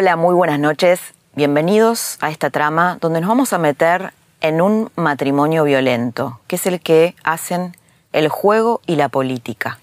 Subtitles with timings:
[0.00, 1.00] Hola, muy buenas noches.
[1.34, 6.66] Bienvenidos a esta trama donde nos vamos a meter en un matrimonio violento, que es
[6.66, 7.76] el que hacen
[8.12, 9.80] el juego y la política,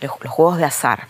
[0.00, 1.06] los, juegos de azar.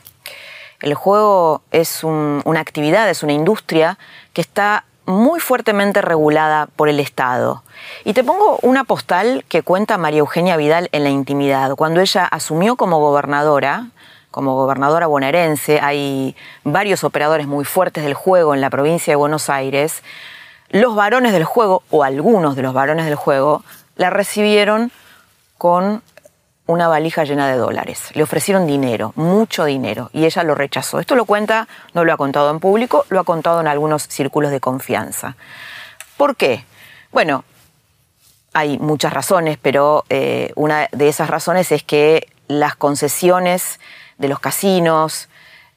[0.83, 3.97] El juego es una actividad, es una industria
[4.35, 7.63] que está muy fuertemente regulada por el Estado.
[8.05, 11.75] Y te pongo una postal que cuenta María Eugenia Vidal en la intimidad.
[11.75, 13.87] Cuando ella asumió como gobernadora,
[14.37, 19.48] como gobernadora bonaerense, hay varios operadores muy fuertes del juego en la provincia de Buenos
[19.48, 20.02] Aires,
[20.68, 23.64] los varones del juego, o algunos de los varones del juego,
[23.96, 24.92] la recibieron
[25.57, 26.02] con
[26.66, 28.10] una valija llena de dólares.
[28.12, 31.01] Le ofrecieron dinero, mucho dinero, y ella lo rechazó.
[31.01, 34.51] Esto lo cuenta, no lo ha contado en público, lo ha contado en algunos círculos
[34.51, 35.34] de confianza.
[36.18, 36.66] ¿Por qué?
[37.10, 37.42] Bueno,
[38.52, 43.80] hay muchas razones, pero eh, una de esas razones es que las concesiones
[44.19, 45.29] de los casinos,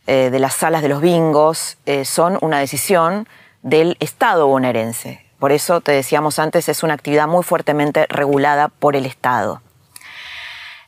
[0.08, 3.28] eh, de las salas de los bingos, eh, son una decisión
[3.62, 5.26] del Estado bonaerense.
[5.40, 9.62] Por eso, te decíamos antes, es una actividad muy fuertemente regulada por el Estado.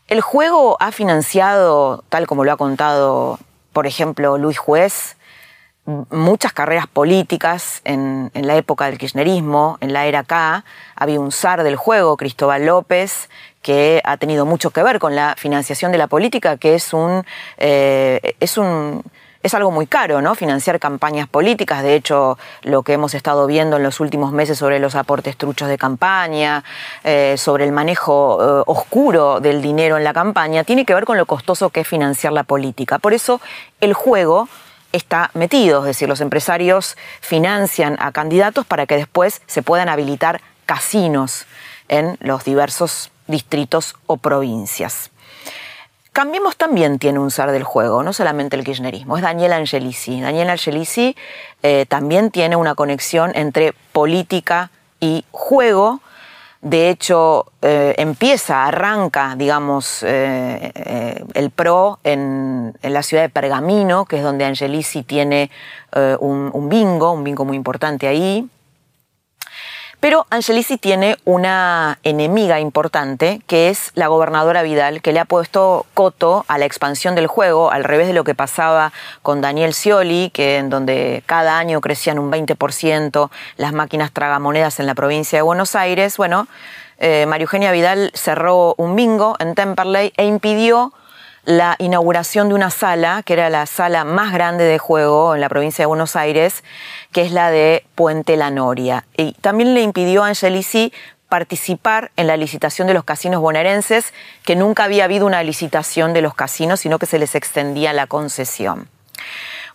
[0.08, 3.40] El juego ha financiado, tal como lo ha contado,
[3.72, 5.16] por ejemplo, Luis Juez,
[6.10, 10.64] muchas carreras políticas en, la época del kirchnerismo, en la era K.
[10.96, 13.30] Había un zar del juego, Cristóbal López,
[13.62, 17.26] que ha tenido mucho que ver con la financiación de la política, que es un,
[17.58, 19.04] eh, es un
[19.44, 20.36] es algo muy caro, ¿no?
[20.36, 21.84] Financiar campañas políticas.
[21.84, 25.68] De hecho, lo que hemos estado viendo en los últimos meses sobre los aportes truchos
[25.68, 26.64] de campaña,
[27.04, 31.18] eh, sobre el manejo eh, oscuro del dinero en la campaña, tiene que ver con
[31.18, 33.00] lo costoso que es financiar la política.
[33.00, 33.42] Por eso,
[33.80, 34.48] el juego
[34.92, 40.42] está metido, es decir, los empresarios financian a candidatos para que después se puedan habilitar
[40.66, 41.46] casinos
[41.88, 45.12] en los diversos distritos o provincias.
[46.14, 50.20] Cambiemos también tiene un zar del juego, no solamente el kirchnerismo, es Daniel Angelici.
[50.20, 51.16] Daniel Angelici
[51.64, 56.02] eh, también tiene una conexión entre política y juego.
[56.62, 64.18] De hecho, eh, empieza, arranca, digamos, eh, el PRO en, la ciudad de Pergamino, que
[64.18, 65.50] es donde Angelici tiene
[66.20, 68.48] un bingo, un bingo muy importante ahí.
[70.02, 75.86] Pero Angelici tiene una enemiga importante, que es la gobernadora Vidal, que le ha puesto
[75.94, 80.32] coto a la expansión del juego, al revés de lo que pasaba con Daniel Scioli,
[80.34, 85.44] que en donde cada año crecían un 20% las máquinas tragamonedas en la provincia de
[85.44, 86.18] Buenos Aires.
[86.18, 86.48] Bueno,
[86.98, 90.94] eh, María Eugenia Vidal cerró un bingo en Temperley e impidió
[91.46, 95.50] la inauguración de una sala, que era la sala más grande de juego en la
[95.50, 96.64] provincia de Buenos Aires,
[97.12, 99.06] que es la de Puente La Noria.
[99.18, 100.94] Y también le impidió a Angelici
[101.30, 104.14] participar en la licitación de los casinos bonaerenses,
[104.44, 108.06] que nunca había habido una licitación de los casinos, sino que se les extendía la
[108.06, 108.90] concesión.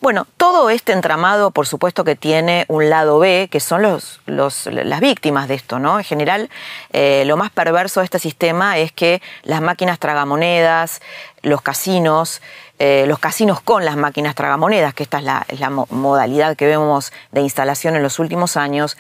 [0.00, 5.00] Bueno, todo este entramado, por supuesto que tiene un lado B, que son los, las
[5.00, 5.98] víctimas de esto, ¿no?
[5.98, 6.50] En general,
[6.92, 11.00] eh, lo más perverso de este sistema es que las máquinas tragamonedas,
[11.42, 12.42] los casinos,
[12.78, 16.66] eh, los casinos con las máquinas tragamonedas, que esta es la, es la modalidad que
[16.66, 18.98] vemos de instalación en los últimos años,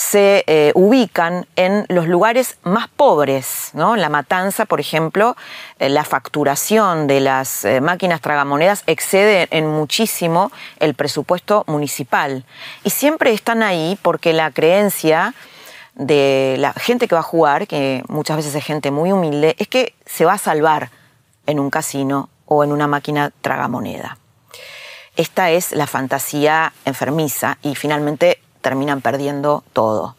[0.00, 3.96] se eh, ubican en los lugares más pobres, ¿no?
[3.96, 5.36] La matanza, por ejemplo,
[5.78, 12.46] eh, la facturación de las eh, máquinas tragamonedas excede en muchísimo el presupuesto municipal.
[12.82, 15.34] Y siempre están ahí porque la creencia
[15.96, 19.68] de la gente que va a jugar, que muchas veces es gente muy humilde, es
[19.68, 20.88] que se va a salvar
[21.44, 24.16] en un casino o en una máquina tragamoneda.
[25.16, 30.16] Esta es la fantasía enfermiza y finalmente terminan perdiendo todo.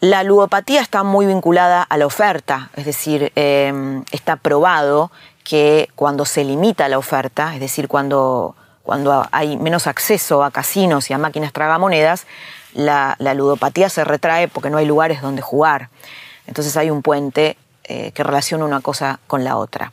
[0.00, 5.10] La ludopatía está muy vinculada a la oferta, es decir, em, está probado
[5.44, 11.08] que cuando se limita la oferta, es decir, cuando, cuando hay menos acceso a casinos
[11.08, 12.26] y a máquinas tragamonedas,
[12.74, 15.88] la, ludopatía se retrae porque no hay lugares donde jugar.
[16.46, 19.92] Entonces hay un puente eh, que relaciona una cosa con la otra.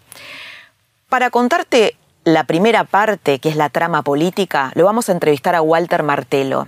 [1.10, 5.62] Para contarte la primera parte, que es la trama política, lo vamos a entrevistar a
[5.62, 6.68] Walter Martelo.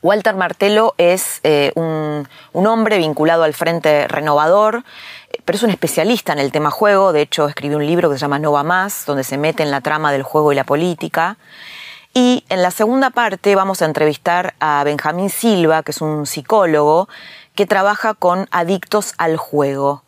[0.00, 4.84] Walter Martelo es eh, un, hombre vinculado al Frente Renovador,
[5.44, 7.12] pero es un especialista en el tema juego.
[7.12, 9.72] De hecho, escribió un libro que se llama No va más, donde se mete en
[9.72, 11.36] la trama del juego y la política.
[12.14, 17.08] Y en la segunda parte vamos a entrevistar a Benjamín Silva, que es un psicólogo
[17.56, 20.04] que trabaja con adictos al juego.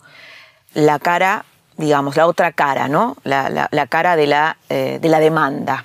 [0.72, 1.44] La cara,
[1.76, 3.16] digamos, la otra cara, ¿no?
[3.24, 5.84] La, cara de la, eh, de la demanda.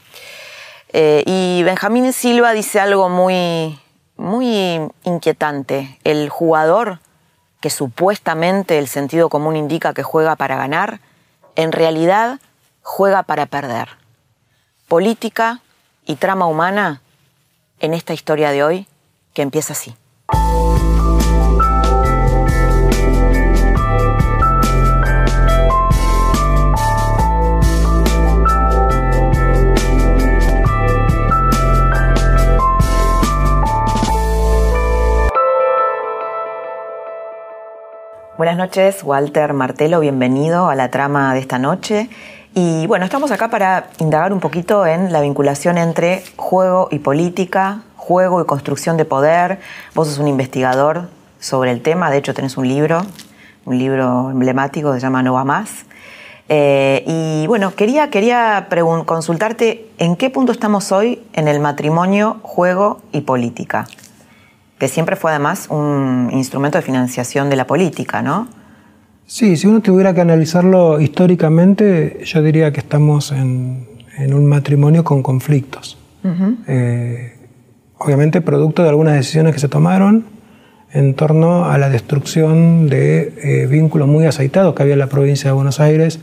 [0.94, 3.80] Eh, y Benjamín Silva dice algo muy,
[4.18, 6.00] muy inquietante.
[6.04, 7.00] El jugador,
[7.62, 11.00] que supuestamente el sentido común indica que juega para ganar,
[11.56, 12.40] en realidad
[12.82, 13.90] juega para perder.
[14.88, 15.62] Política
[16.06, 17.02] y trama humana
[17.80, 18.88] en esta historia de hoy
[19.34, 19.96] que empieza así.
[38.38, 42.10] Buenas noches, Walter Martelo, bienvenido a la trama de esta noche.
[42.54, 47.84] Y bueno, estamos acá para indagar un poquito en la vinculación entre juego y política,
[47.96, 49.60] juego y construcción de poder.
[49.94, 51.08] Vos sos un investigador
[51.40, 53.06] sobre el tema, de hecho tenés un libro,
[53.64, 55.86] un libro emblemático se llama No va más.
[56.50, 58.68] Eh, y bueno, quería, quería
[59.06, 63.88] consultarte en qué punto estamos hoy en el matrimonio, juego y política
[64.78, 68.48] que siempre fue además un instrumento de financiación de la política, ¿no?
[69.26, 73.88] Sí, si uno tuviera que analizarlo históricamente, yo diría que estamos en,
[74.18, 75.98] un matrimonio con conflictos.
[76.68, 77.34] Eh,
[78.00, 80.26] obviamente producto de algunas decisiones que se tomaron
[80.92, 85.52] en torno a la destrucción de eh, vínculos muy aceitados que había en la provincia
[85.52, 86.20] de Buenos Aires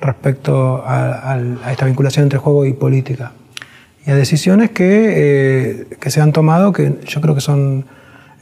[0.00, 1.38] respecto a
[1.70, 3.32] esta vinculación entre juego y política
[4.06, 7.86] y a decisiones que, eh, que, se han tomado que yo creo que son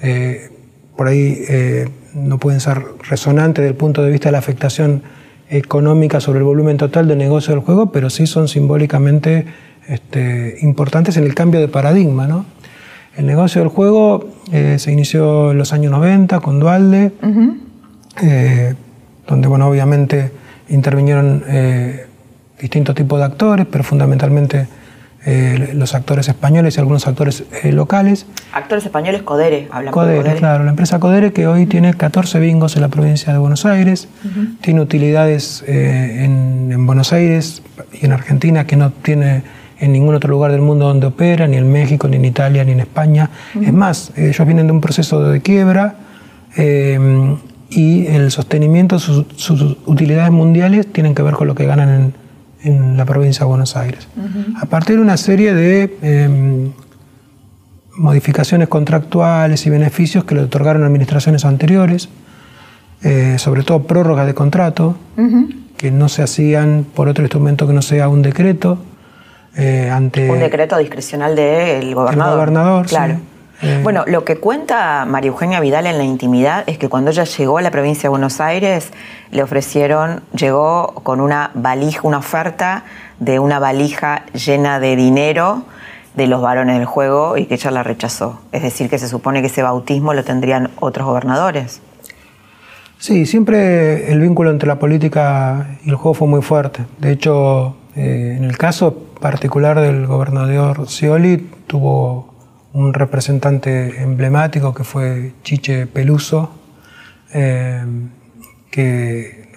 [0.01, 0.51] eh,
[0.97, 5.03] por ahí eh, no pueden ser resonantes desde el punto de vista de la afectación
[5.51, 9.47] económica sobre el volumen total del negocio del juego, pero sí son simbólicamente
[9.89, 12.27] este, importantes en el cambio de paradigma.
[12.27, 12.47] ¿no?
[13.17, 17.13] El negocio del juego se inició en los años 90 con Dualde,
[19.27, 20.31] donde bueno, obviamente
[20.69, 21.43] intervinieron
[22.61, 24.69] distintos tipos de actores, pero fundamentalmente
[25.27, 28.25] eh, los actores españoles y algunos actores eh, locales.
[28.55, 32.83] Actores españoles, Codere, hablamos Codere, claro, la empresa Codere que hoy tiene 14 bingos en
[32.83, 34.09] la provincia de Buenos Aires,
[34.63, 37.63] tiene utilidades eh, en, Buenos Aires
[37.93, 39.43] y en Argentina que no tiene
[39.79, 42.73] en ningún otro lugar del mundo donde opera, ni en México, ni en Italia, ni
[42.73, 43.29] en España.
[43.61, 45.97] Es más, ellos vienen de un proceso de quiebra
[47.71, 52.20] y el sostenimiento, sus, sus utilidades mundiales tienen que ver con lo que ganan en
[52.63, 54.09] en la provincia de Buenos Aires.
[54.61, 56.73] A partir de una serie de em,
[57.97, 62.09] modificaciones contractuales y beneficios que le otorgaron administraciones anteriores,
[63.03, 64.97] eh, sobre todo prórrogas de contrato,
[65.77, 68.79] que no se hacían por otro instrumento que no sea un decreto.
[69.57, 72.33] Eh, ante un decreto discrecional del gobernador.
[72.33, 73.21] El gobernador, claro.
[73.63, 77.25] Eh, bueno, lo que cuenta María Eugenia Vidal en la intimidad es que cuando ella
[77.25, 78.91] llegó a la provincia de Buenos Aires,
[79.31, 82.85] le ofrecieron, llegó con una valija, una oferta
[83.19, 85.65] de una valija llena de dinero
[86.15, 88.41] de los varones del juego y que ella la rechazó.
[88.53, 91.81] Es decir, que se supone que ese bautismo lo tendrían otros gobernadores.
[92.99, 96.85] Sí, siempre el vínculo entre la política y el juego fue muy fuerte.
[96.99, 102.30] De hecho, eh, en el caso particular del gobernador Scioli, tuvo
[102.73, 106.51] un representante emblemático que fue Chiche Peluso,
[107.33, 107.85] eh,
[108.71, 109.51] que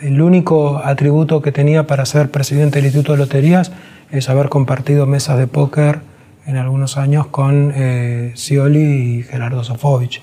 [0.00, 3.72] el único atributo que tenía para ser presidente del Instituto de Loterías
[4.10, 6.00] es haber compartido mesas de póker
[6.46, 8.80] en algunos años con eh, Scioli
[9.18, 10.22] y Gerardo Sofovich.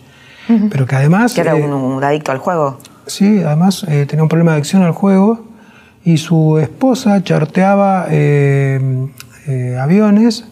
[0.69, 1.33] Pero que además...
[1.33, 2.77] Que era eh, un, adicto al juego.
[3.05, 5.45] Sí, además tenía un problema de adicción al juego
[6.03, 8.07] y su esposa charteaba
[9.79, 10.50] aviones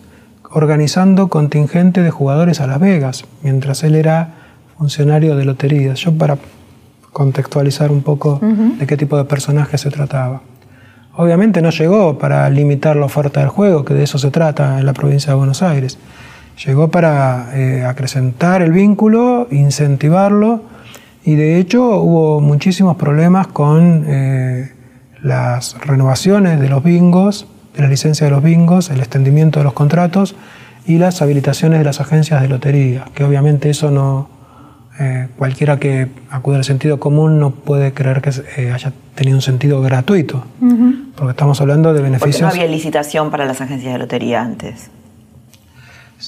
[0.51, 4.35] organizando contingente de jugadores a Las Vegas, mientras él era
[4.77, 5.99] funcionario de loterías.
[5.99, 6.37] Yo para
[7.11, 10.41] contextualizar un poco de qué tipo de personaje se trataba.
[11.15, 14.85] Obviamente no llegó para limitar la oferta del juego, que de eso se trata en
[14.85, 15.97] la provincia de Buenos Aires.
[16.65, 20.61] Llegó para eh, acrecentar el vínculo, incentivarlo,
[21.25, 24.71] y de hecho hubo muchísimos problemas con eh,
[25.21, 30.35] las renovaciones de los bingos la licencia de los bingos, el extendimiento de los contratos
[30.85, 34.29] y las habilitaciones de las agencias de lotería, que obviamente eso no,
[34.99, 39.41] eh, cualquiera que acude al sentido común no puede creer que eh, haya tenido un
[39.41, 40.45] sentido gratuito,
[41.15, 42.41] porque estamos hablando de beneficios...
[42.41, 44.89] Porque no había licitación para las agencias de lotería antes.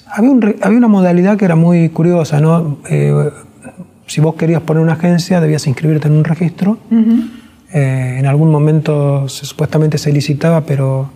[0.08, 0.32] Había,
[0.62, 2.78] había, una modalidad que era muy curiosa, ¿no?
[2.90, 3.32] Eh,
[4.12, 6.78] si vos querías poner una agencia, debías inscribirte en un registro.
[7.74, 11.10] Eh, en algún momento supuestamente se licitaba, pero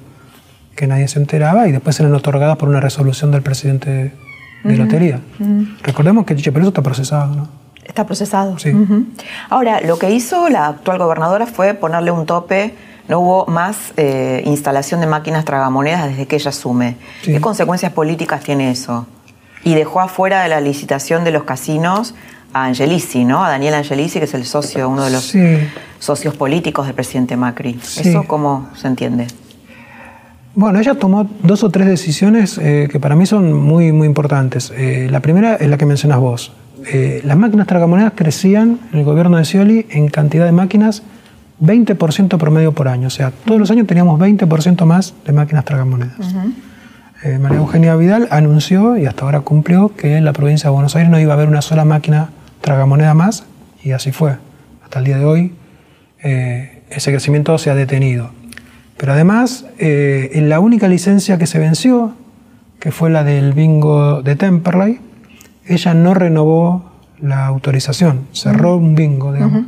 [0.75, 4.13] que nadie se enteraba, y después eran otorgadas por una resolución del presidente
[4.63, 5.19] de lotería.
[5.83, 7.47] Recordemos que pero eso está procesado, ¿no?
[7.83, 8.57] Está procesado.
[8.57, 8.73] Sí.
[9.49, 12.73] Ahora, lo que hizo la actual gobernadora fue ponerle un tope
[13.07, 16.97] no hubo más eh, instalación de máquinas tragamonedas desde que ella asume.
[17.23, 19.05] ¿Qué consecuencias políticas tiene eso?
[19.63, 22.15] Y dejó afuera de la licitación de los casinos
[22.53, 23.43] a Angelici, ¿no?
[23.43, 25.35] A Daniel Angelici, que es el socio, uno de los
[25.99, 27.79] socios políticos del presidente Macri.
[27.97, 29.27] ¿Eso cómo se entiende?
[30.55, 34.71] Bueno, ella tomó dos o tres decisiones eh, que para mí son muy, muy importantes.
[34.75, 36.53] Eh, la primera es la que mencionas vos.
[37.23, 41.03] las máquinas tragamonedas crecían en el gobierno de Scioli en cantidad de máquinas
[41.61, 43.07] 20% promedio por año.
[43.07, 46.35] O sea, todos los años teníamos 20% más de máquinas tragamonedas.
[47.23, 50.95] Eh, María Eugenia Vidal anunció, y hasta ahora cumplió, que en la provincia de Buenos
[50.95, 52.29] Aires no iba a haber una sola máquina
[52.61, 53.45] tragamoneda más,
[53.83, 54.37] y así fue.
[54.83, 55.53] Hasta el día de hoy
[56.23, 58.29] eh, ese crecimiento se ha detenido.
[58.97, 62.13] Pero además, eh, en la única licencia que se venció,
[62.79, 64.99] que fue la del bingo de Temperley,
[65.67, 69.65] ella no renovó la autorización, cerró un bingo, digamos.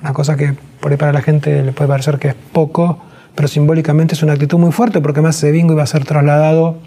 [0.00, 2.98] Una cosa que por ahí para la gente le puede parecer que es poco,
[3.34, 6.78] pero simbólicamente es una actitud muy fuerte porque además ese bingo iba a ser trasladado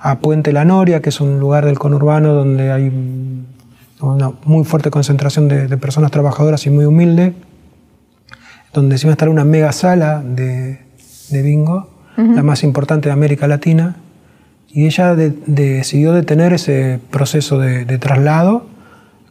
[0.00, 2.92] a Puente La Noria, que es un lugar del conurbano donde hay
[4.00, 7.34] una muy fuerte concentración de, personas trabajadoras y muy humilde,
[8.72, 10.87] donde se iba a estar una mega sala de,
[11.30, 13.96] bingo, la más importante de América Latina,
[14.68, 18.66] y ella decidió detener ese proceso de, traslado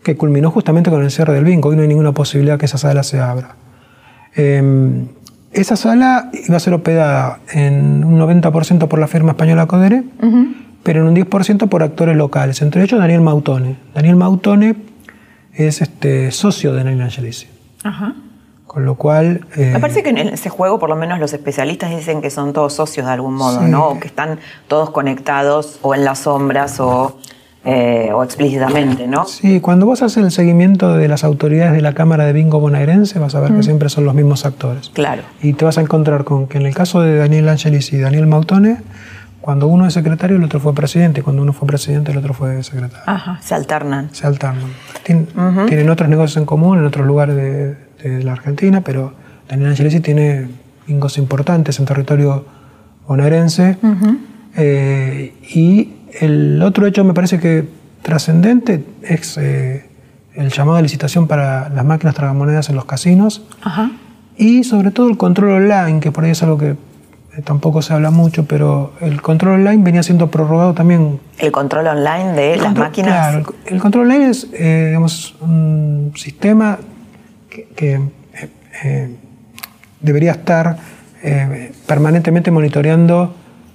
[0.04, 1.70] que culminó justamente con el cierre del bingo.
[1.70, 3.56] Hoy no hay ninguna posibilidad que esa sala se abra.
[4.36, 5.08] Em,
[5.52, 10.04] esa sala iba a ser operada en un 90% por la firma española Codere,
[10.84, 13.76] pero en un 10% por actores locales, entre ellos Daniel Mautone.
[13.94, 14.76] Daniel Mautone
[15.54, 17.48] es este, socio de Daniel Angelici.
[18.78, 19.42] Con lo cual...
[19.56, 22.54] Eh, Me parece que en ese juego, por lo menos los especialistas dicen que son
[22.54, 23.88] todos socios de algún modo, ¿no?
[23.88, 27.18] O que están todos conectados o en las sombras o
[27.66, 29.26] eh, o explícitamente, ¿no?
[29.26, 33.18] Sí, cuando vos haces el seguimiento de las autoridades de la Cámara de Bingo bonaerense,
[33.18, 33.64] vas a ver que mm.
[33.64, 34.92] siempre son los mismos actores.
[34.94, 35.24] Claro.
[35.42, 38.28] Y te vas a encontrar con que en el caso de Daniel Angelis y Daniel
[38.28, 38.78] Mautone,
[39.42, 41.24] cuando uno es secretario, el otro fue presidente.
[41.24, 43.04] Cuando uno fue presidente, el otro fue secretario.
[43.08, 44.14] Ajá, se alternan.
[44.14, 44.72] Se alternan.
[45.04, 49.14] Tienen otros negocios en común en otros lugares de, la Argentina, pero
[49.50, 50.48] Daniel Angelisi tiene
[50.88, 52.46] bingos importantes en territorio
[53.08, 53.78] bonaerense.
[54.56, 57.68] Eh, y el otro hecho me parece que
[58.02, 59.86] trascendente es eh,
[60.34, 63.44] el llamado a licitación para las máquinas tragamonedas en los casinos
[64.38, 66.70] y sobre todo el control online, que por ahí es algo que
[67.38, 71.20] eh, tampoco se habla mucho, pero el control online venía siendo prorrogado también.
[71.40, 73.12] ¿El control online de las máquinas?
[73.12, 76.78] Claro, el, control online es eh, digamos, un sistema
[77.76, 78.00] que,
[80.00, 80.78] debería estar
[81.88, 83.34] permanentemente monitoreando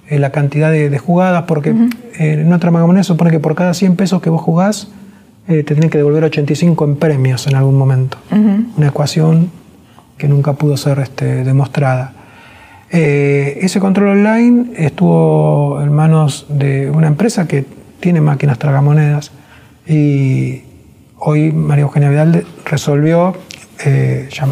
[0.09, 3.95] eh, la cantidad de, jugadas, porque eh, en una trama supone que por cada 100
[3.95, 4.89] pesos que vos jugás,
[5.47, 8.17] eh, te tienen que devolver 85 en premios en algún momento.
[8.77, 9.49] Una ecuación
[10.17, 12.13] que nunca pudo ser este, demostrada.
[12.89, 17.65] ese control online estuvo en manos de una empresa que
[17.99, 19.31] tiene máquinas tragamonedas
[19.87, 20.61] y
[21.17, 23.33] hoy María Eugenia Vidal resolvió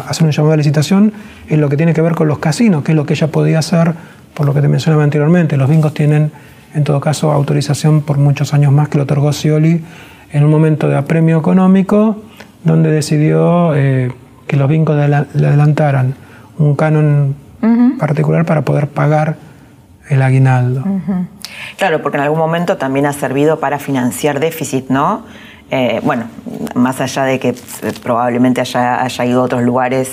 [0.08, 1.12] hacer un llamado de licitación
[1.48, 3.58] en lo que tiene que ver con los casinos, que es lo que ella podía
[3.58, 3.94] hacer
[4.34, 6.32] por lo que te mencionaba anteriormente, los bingos tienen
[6.74, 9.84] en todo caso autorización por muchos años más que lo otorgó Scioli
[10.32, 12.22] en un momento de apremio económico,
[12.64, 14.10] donde decidió eh,
[14.46, 16.14] que los bingos le adelantaran
[16.58, 17.34] un canon
[17.98, 19.36] particular para poder pagar
[20.08, 20.82] el aguinaldo.
[21.76, 25.24] Claro, porque en algún momento también ha servido para financiar déficit, ¿no?
[25.74, 26.26] Eh, bueno,
[26.74, 27.54] más allá de que eh,
[28.02, 30.10] probablemente haya, ido a otros lugares,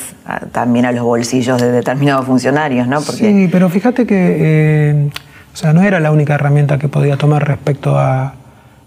[0.53, 3.01] también a los bolsillos de determinados funcionarios, ¿no?
[3.01, 5.09] Sí, pero fíjate que eh,
[5.53, 8.35] o sea, no era la única herramienta que podía tomar respecto a...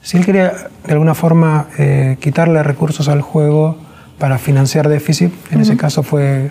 [0.00, 0.54] Si él quería
[0.86, 1.66] de alguna forma
[2.18, 3.76] quitarle recursos al juego
[4.18, 6.50] para financiar déficit, en ese caso fue,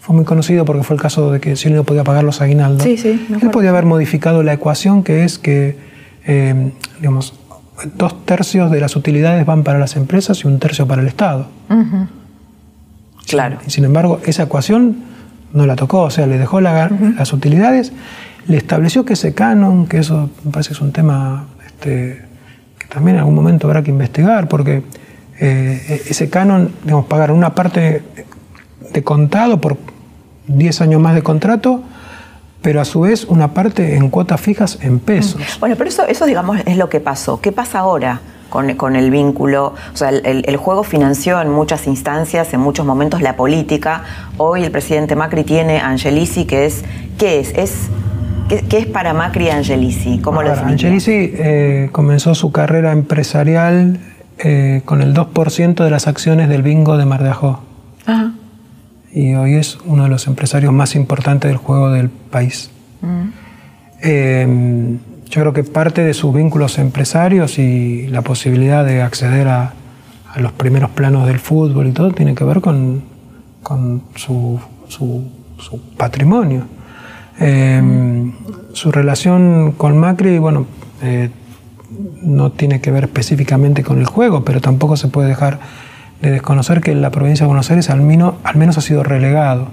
[0.00, 2.42] fue muy conocido porque fue el caso de que si él no podía pagar los
[2.42, 5.76] aguinaldos, sí, sí, él podía haber modificado la ecuación que es que,
[6.98, 7.40] digamos,
[7.94, 11.48] dos tercios de las utilidades van para las empresas y un tercio para el Estado.
[13.26, 13.58] Claro.
[13.66, 14.96] Y sin embargo, esa ecuación
[15.52, 17.92] no la tocó, o sea, le dejó las utilidades,
[18.46, 22.22] le estableció que ese canon, que eso me parece que es un tema este,
[22.78, 24.82] que también en algún momento habrá que investigar, porque
[25.38, 28.02] eh, ese canon, digamos, pagar una parte
[28.92, 29.76] de contado por
[30.46, 31.82] 10 años más de contrato,
[32.62, 35.40] pero a su vez una parte en cuotas fijas en pesos.
[35.60, 37.40] Bueno, pero eso, eso digamos es lo que pasó.
[37.40, 38.20] ¿Qué pasa ahora?
[38.50, 43.36] Con, el vínculo, o sea, el, juego financió en muchas instancias, en muchos momentos la
[43.36, 44.02] política.
[44.38, 46.82] Hoy el presidente Macri tiene Angelisi, que es,
[47.16, 47.56] ¿qué es?
[47.56, 47.88] es
[48.48, 50.18] ¿Qué, es para Macri Angelisi?
[50.18, 54.00] ¿Cómo lo Angelisi eh, comenzó su carrera empresarial
[54.42, 57.60] eh, con el 2% de las acciones del bingo de Mar de Ajó.
[59.12, 62.70] Y hoy es uno de los empresarios más importantes del juego del país.
[64.02, 64.46] Eh,
[65.30, 69.74] yo creo que parte de sus vínculos empresarios y la posibilidad de acceder a,
[70.36, 73.02] los primeros planos del fútbol y todo tiene que ver con,
[74.14, 74.60] su,
[75.96, 76.66] patrimonio.
[77.40, 78.32] Eh,
[78.72, 80.66] su relación con Macri, bueno,
[81.02, 81.30] eh,
[82.22, 85.58] no tiene que ver específicamente con el juego, pero tampoco se puede dejar
[86.20, 89.68] de desconocer que la provincia de Buenos Aires al menos, al menos ha sido relegado.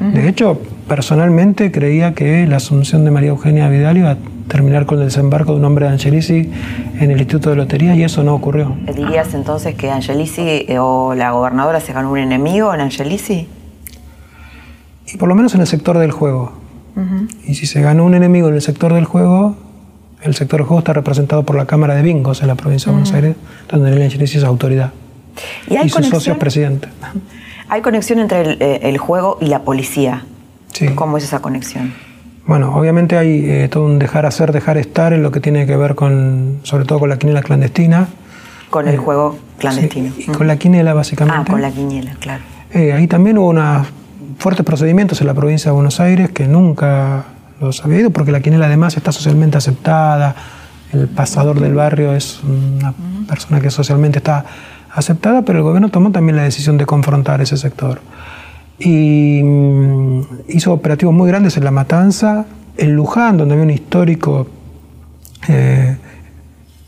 [0.00, 4.16] De hecho, personalmente creía que la asunción de María Eugenia Vidal iba a
[4.46, 6.50] terminar con el desembarco de un hombre de Angelici
[7.00, 8.76] en el Instituto de Lotería y eso no ocurrió.
[8.94, 13.48] ¿Dirías entonces que Angelici eh, o la gobernadora se ganó un enemigo en Angelici?
[15.12, 16.52] Y por lo menos en el sector del juego.
[17.46, 19.54] Y si se ganó un enemigo en el sector del juego,
[20.22, 22.92] el sector del juego está representado por la Cámara de Bingos en la provincia de
[22.92, 23.36] Buenos Aires,
[23.68, 24.92] donde el Angelici es autoridad.
[25.68, 26.88] ¿Y, hay y sus socios presidente.
[27.68, 30.24] ¿Hay conexión entre eh, el, juego y la policía?
[30.72, 30.88] Sí.
[30.94, 31.94] ¿Cómo es esa conexión?
[32.46, 35.76] Bueno, obviamente hay eh, todo un dejar hacer, dejar estar en lo que tiene que
[35.76, 38.06] ver con, sobre todo con la quiniela clandestina.
[38.70, 40.12] Con el eh, juego clandestino.
[40.16, 41.40] y con la quiniela, básicamente.
[41.40, 42.42] Ah, con la quiniela, claro.
[42.72, 43.88] ahí también hubo unos
[44.38, 47.24] fuertes procedimientos en la provincia de Buenos Aires que nunca
[47.60, 50.36] los había ido, porque la quiniela además está socialmente aceptada.
[50.92, 52.94] El pasador del barrio es una
[53.26, 54.44] persona que socialmente está
[54.96, 58.00] aceptada, pero el gobierno tomó también la decisión de confrontar ese sector.
[58.78, 62.46] Y mm, hizo operativos muy grandes en La Matanza,
[62.78, 64.48] en Luján, donde había un histórico
[65.48, 65.96] eh,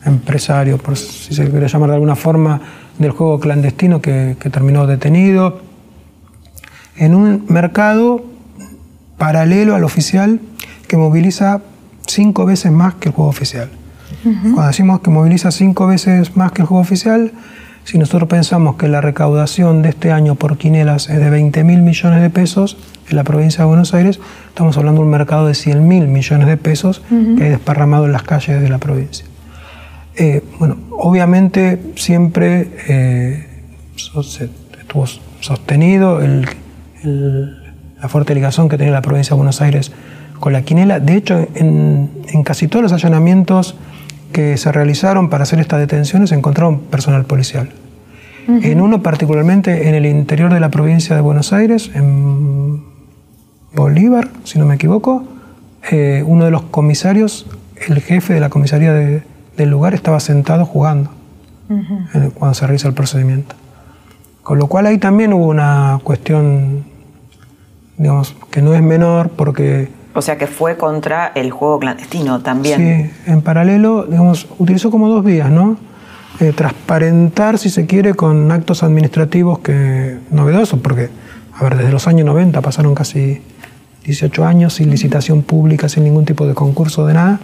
[0.04, 2.60] empresario, por si se quiere llamar de alguna forma,
[2.98, 5.60] del juego clandestino que, terminó detenido,
[6.96, 8.24] en un mercado
[9.18, 10.40] paralelo al oficial
[10.88, 11.60] que moviliza
[12.06, 13.70] cinco veces más que el juego oficial.
[14.22, 17.32] Cuando decimos que moviliza cinco veces más que el juego oficial,
[17.88, 21.80] si nosotros pensamos que la recaudación de este año por quinelas es de 20 mil
[21.80, 22.76] millones de pesos
[23.08, 26.48] en la provincia de Buenos Aires, estamos hablando de un mercado de 100 mil millones
[26.48, 29.24] de pesos que hay desparramado en las calles de la provincia.
[30.16, 33.46] Eh, bueno, obviamente siempre eh,
[33.96, 35.06] estuvo
[35.40, 36.20] sostenido
[37.02, 39.92] la fuerte ligación que tenía la provincia de Buenos Aires
[40.38, 41.00] con la quinela.
[41.00, 43.76] De hecho, en, en casi todos los allanamientos
[44.32, 47.70] que se realizaron para hacer estas detenciones encontraron personal policial.
[48.48, 52.82] En uno particularmente en el interior de la provincia de Buenos Aires, en
[53.74, 55.24] Bolívar, si no me equivoco,
[55.90, 57.46] eh, uno de los comisarios,
[57.88, 61.10] el jefe de la comisaría del lugar, estaba sentado jugando
[62.38, 63.54] cuando se realiza el procedimiento.
[64.42, 66.84] Con lo cual ahí también hubo una cuestión,
[67.98, 73.12] digamos, que no es menor porque o sea que fue contra el juego clandestino también.
[73.24, 75.78] Sí, en paralelo, digamos, utilizó como dos vías, ¿no?
[76.40, 81.08] Eh, transparentar, si se quiere, con actos administrativos que novedosos, porque,
[81.54, 83.40] a ver, desde los años 90 pasaron casi
[84.04, 87.38] 18 años sin licitación pública, sin ningún tipo de concurso de nada.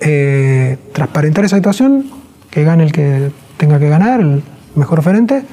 [0.00, 2.06] Eh, transparentar esa situación,
[2.50, 4.42] que gane el que tenga que ganar, el
[4.74, 5.44] mejor oferente,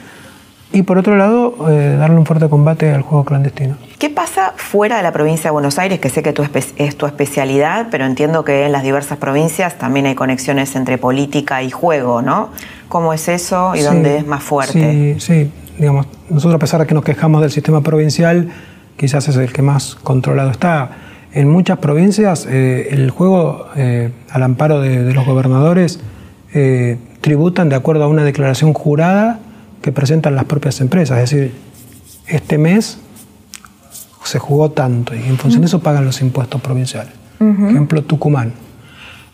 [0.74, 3.78] y por otro lado, eh, darle un fuerte combate al juego clandestino.
[4.00, 6.00] ¿Qué pasa fuera de la provincia de Buenos Aires?
[6.00, 10.08] Que sé que tu es tu especialidad, pero entiendo que en las diversas provincias también
[10.08, 12.50] hay conexiones entre política y juego, ¿no?
[12.90, 15.16] ¿Cómo es eso y dónde es más fuerte?
[15.20, 18.50] Sí, sí, digamos, nosotros a pesar de que nos quejamos del sistema provincial,
[18.98, 20.90] quizás es el que más controlado está.
[21.34, 26.00] En muchas provincias eh, el juego, eh, al amparo de los gobernadores,
[27.22, 29.40] tributan de acuerdo a una declaración jurada
[29.84, 31.20] que presentan las propias empresas.
[31.20, 31.54] Es decir,
[32.26, 32.98] este mes
[34.24, 37.14] se jugó tanto y en función de eso pagan los impuestos provinciales.
[37.38, 38.54] Por ejemplo, Tucumán.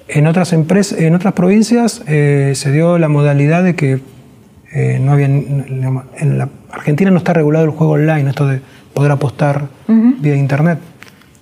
[0.07, 4.01] En otras, empresas, en otras provincias eh, se dio la modalidad de que
[4.73, 8.61] eh, no había, en la Argentina no está regulado el juego online, esto de
[8.95, 10.79] poder apostar vía internet.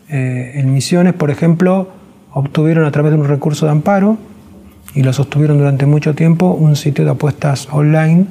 [0.09, 1.89] Eh, en Misiones, por ejemplo,
[2.33, 4.17] obtuvieron a través de un recurso de amparo
[4.93, 8.25] y lo sostuvieron durante mucho tiempo un sitio de apuestas online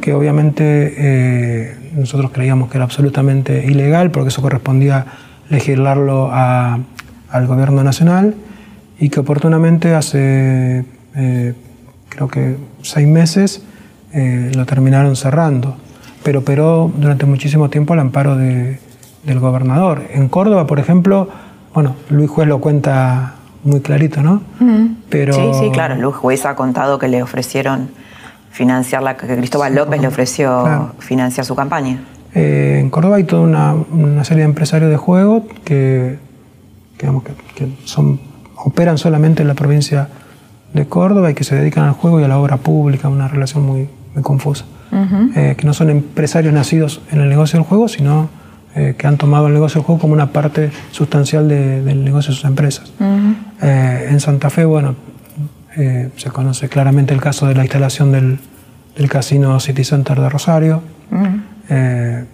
[0.00, 5.06] que obviamente eh, nosotros creíamos que era absolutamente ilegal porque eso correspondía
[5.50, 8.34] legislarlo al gobierno nacional
[8.98, 11.54] y que oportunamente hace eh,
[12.08, 13.62] creo que seis meses
[14.12, 15.76] eh, lo terminaron cerrando,
[16.22, 20.02] pero operó durante muchísimo tiempo al amparo del gobernador.
[20.12, 21.28] En Córdoba, por ejemplo,
[21.74, 24.42] bueno, Luis Juez lo cuenta muy clarito, ¿no?
[25.08, 25.34] Pero...
[25.34, 27.90] Sí, sí, claro, Luis Juez ha contado que le ofrecieron
[28.50, 32.00] financiar la que Cristóbal López le ofreció financiar su campaña.
[32.34, 36.18] Eh, en Córdoba hay toda una, serie de empresarios de juego que,
[37.84, 38.20] son,
[38.56, 40.08] operan solamente en la provincia
[40.72, 43.64] de Córdoba y que se dedican al juego y a la obra pública, una relación
[43.64, 43.88] muy,
[44.22, 44.64] confusa.
[45.36, 48.28] Eh, que no son empresarios nacidos en el negocio del juego, sino
[48.74, 52.36] eh, que han tomado el negocio del juego como una parte sustancial del negocio de
[52.36, 52.92] sus empresas.
[53.60, 54.96] en Santa Fe, bueno,
[55.74, 58.38] se conoce claramente el caso de la instalación del,
[58.96, 60.82] del casino City Center de Rosario,
[61.68, 62.24] eh,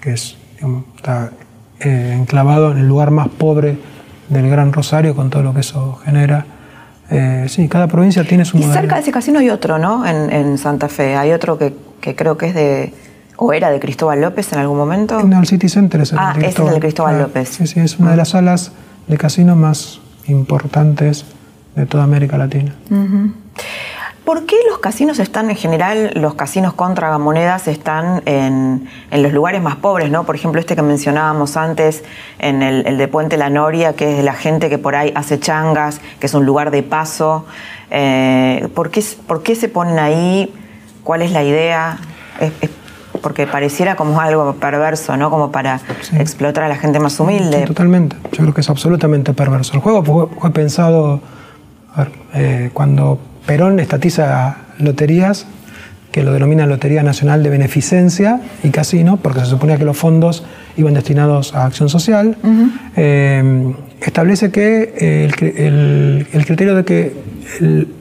[0.00, 0.36] que es,
[0.96, 1.30] está
[1.80, 3.78] eh, enclavado en el lugar más pobre
[4.28, 6.46] del Gran Rosario, con todo lo que eso genera.
[7.10, 10.06] Eh, sí, cada provincia tiene su y cerca de ese casino hay otro, ¿no?
[10.06, 11.16] En, Santa Fe.
[11.16, 11.74] Hay otro que,
[12.14, 12.94] creo que es de.
[13.40, 15.22] ¿O era de Cristóbal López en algún momento?
[15.22, 17.48] No, el City Center es el ah, ese es el de Cristóbal López.
[17.48, 18.72] Sí, sí, es una de las salas
[19.06, 21.24] de casino más importantes
[21.78, 22.74] de toda América Latina.
[24.24, 29.62] ¿Por qué los casinos están en general, los casinos contra monedas están en, los lugares
[29.62, 30.24] más pobres, ¿no?
[30.24, 32.04] Por ejemplo, este que mencionábamos antes,
[32.38, 35.40] en el, de Puente La Noria, que es de la gente que por ahí hace
[35.40, 37.46] changas, que es un lugar de paso.
[37.90, 39.00] Eh, ¿por, qué,
[39.54, 40.52] se ponen ahí?
[41.04, 41.98] ¿Cuál es la idea?
[43.22, 45.30] porque pareciera como algo perverso, ¿no?
[45.30, 45.80] Como para
[46.14, 47.64] explotar a la gente más humilde.
[47.66, 48.16] totalmente.
[48.32, 49.74] Yo creo que es absolutamente perverso.
[49.74, 51.20] El juego fue, pensado
[52.34, 55.46] eh, cuando Perón estatiza loterías,
[56.12, 60.44] que lo denomina Lotería Nacional de Beneficencia y Casino, porque se suponía que los fondos
[60.76, 62.36] iban destinados a acción social.
[62.96, 67.12] Eh, establece que el, criterio de que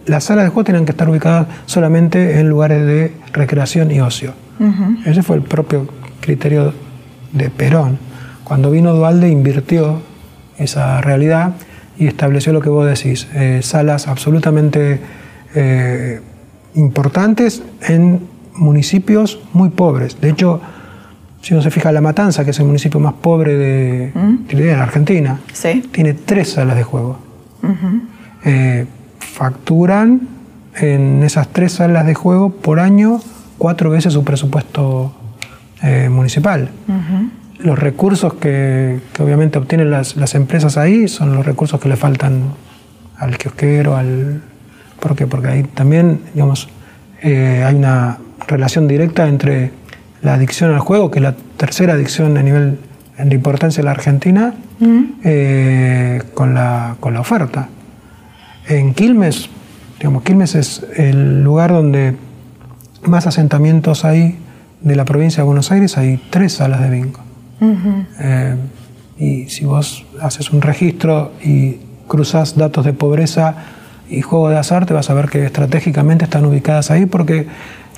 [0.06, 4.34] las salas de juego tenían que estar ubicadas solamente en lugares de recreación y ocio.
[5.06, 5.88] Ese fue el propio
[6.22, 6.74] criterio
[7.34, 8.00] de Perón.
[8.44, 10.02] Cuando vino Dualde invirtió
[10.58, 11.54] esa realidad
[11.98, 15.00] y estableció lo que vos decís, eh, salas absolutamente
[15.56, 16.22] eh,
[16.76, 18.22] importantes en
[18.56, 20.20] municipios muy pobres.
[20.20, 20.62] De hecho,
[21.42, 24.56] si uno se fija, La Matanza, que es el municipio más pobre de, ¿Mm?
[24.58, 25.40] la Argentina,
[25.92, 27.20] tiene tres salas de juego.
[28.46, 28.86] Eh,
[29.20, 30.28] facturan
[30.76, 33.20] en esas tres salas de juego por año
[33.58, 35.14] cuatro veces su presupuesto
[35.82, 36.70] eh, municipal.
[37.60, 42.54] Los recursos que, obviamente obtienen las, las, empresas ahí son los recursos que le faltan
[43.18, 44.42] al kiosquero, al,
[45.00, 45.28] ¿Por qué?
[45.28, 46.70] Porque ahí también, digamos,
[47.22, 48.18] eh, hay una
[48.48, 49.72] relación directa entre
[50.22, 52.80] la adicción al juego, que es la tercera adicción a nivel
[53.18, 54.54] de importancia de la Argentina,
[55.24, 57.70] eh, con, la, con la oferta.
[58.68, 59.50] En Quilmes,
[60.00, 62.16] digamos, Quilmes es el lugar donde
[63.04, 64.38] más asentamientos hay
[64.82, 67.27] de la provincia de Buenos Aires, hay tres salas de bingo.
[67.62, 68.56] Eh,
[69.18, 73.56] y si vos haces un registro y cruzas datos de pobreza
[74.10, 77.48] y juego de azar, te vas a ver que estratégicamente están ubicadas ahí porque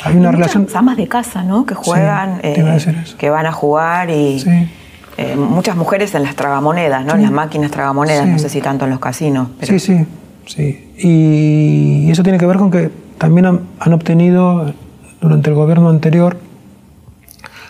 [0.03, 0.67] hay una relación.
[0.73, 1.65] amas de casa, ¿no?
[1.65, 2.77] Que juegan, eh,
[3.17, 4.43] que van a jugar y.
[5.21, 7.15] Eh, muchas mujeres en las tragamonedas, ¿no?
[7.15, 9.49] En las máquinas tragamonedas, no sé si tanto en los casinos.
[9.61, 10.05] Sí, sí,
[10.45, 10.93] sí.
[10.97, 14.73] Y eso tiene que ver con que también han, obtenido
[15.19, 16.37] durante el gobierno anterior,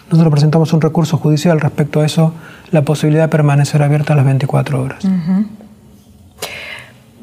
[0.10, 2.34] nosotros presentamos un recurso judicial respecto a eso,
[2.72, 5.06] la posibilidad de permanecer abierta las 24 horas.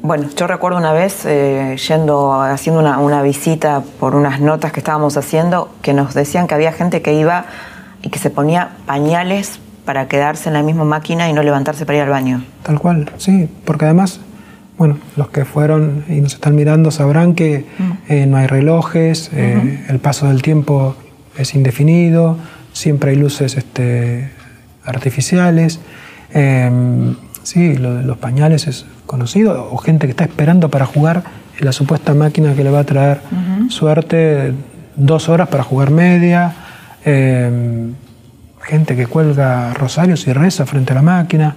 [0.01, 5.17] Bueno, yo recuerdo una vez eh, yendo, haciendo una, visita por unas notas que estábamos
[5.17, 7.45] haciendo, que nos decían que había gente que iba
[8.03, 11.97] y que se ponía pañales para quedarse en la misma máquina y no levantarse para
[11.97, 12.43] ir al baño.
[12.63, 14.19] Tal cual, sí, porque además,
[14.77, 17.91] bueno, los que fueron y nos están mirando sabrán que mm.
[18.07, 20.95] eh, no hay relojes, eh, el paso del tiempo
[21.37, 22.37] es indefinido,
[22.77, 24.29] siempre hay luces este,
[24.85, 25.79] artificiales.
[26.31, 31.23] Em, sí, lo de los pañales es conocido o gente que está esperando para jugar
[31.57, 33.21] en la supuesta máquina que le va a traer
[33.69, 34.53] suerte,
[34.95, 36.53] dos horas para jugar media,
[37.03, 37.93] em,
[38.61, 41.55] gente que cuelga rosarios y reza frente a la máquina.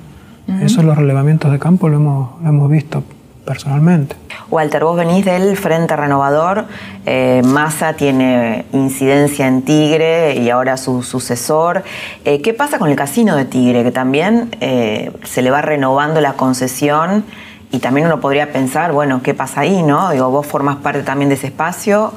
[0.63, 3.05] Esos los relevamientos de campo lo hemos, lo hemos visto
[3.51, 4.15] personalmente.
[4.49, 6.67] Walter, vos venís del Frente Renovador,
[7.05, 11.83] eh, Massa tiene incidencia en Tigre y ahora su sucesor.
[12.25, 13.83] Eh, ¿Qué pasa con el casino de Tigre?
[13.83, 17.25] Que también eh, se le va renovando la concesión
[17.73, 19.83] y también uno podría pensar, bueno, ¿qué pasa ahí?
[19.83, 20.13] no?
[20.13, 22.13] Digo, vos formas parte también de ese espacio.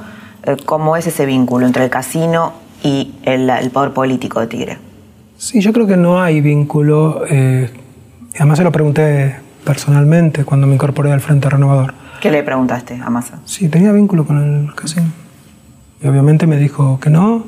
[0.66, 4.78] ¿Cómo es ese vínculo entre el casino y el, poder político de Tigre?
[5.36, 7.24] Sí, yo creo que no hay vínculo.
[8.36, 11.94] además se lo pregunté personalmente cuando me incorporé al Frente Renovador.
[12.22, 13.40] ¿Qué le preguntaste a Massa?
[13.46, 15.08] Sí, tenía vínculo con el casino.
[16.02, 17.46] Y obviamente me dijo que no.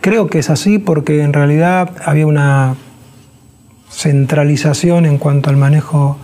[0.00, 2.74] Creo que es así porque en realidad había una
[3.90, 6.16] centralización en cuanto al manejo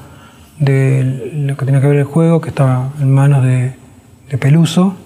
[0.59, 3.75] de lo que tenía que ver el juego, que estaba en manos de,
[4.41, 4.97] Peluso.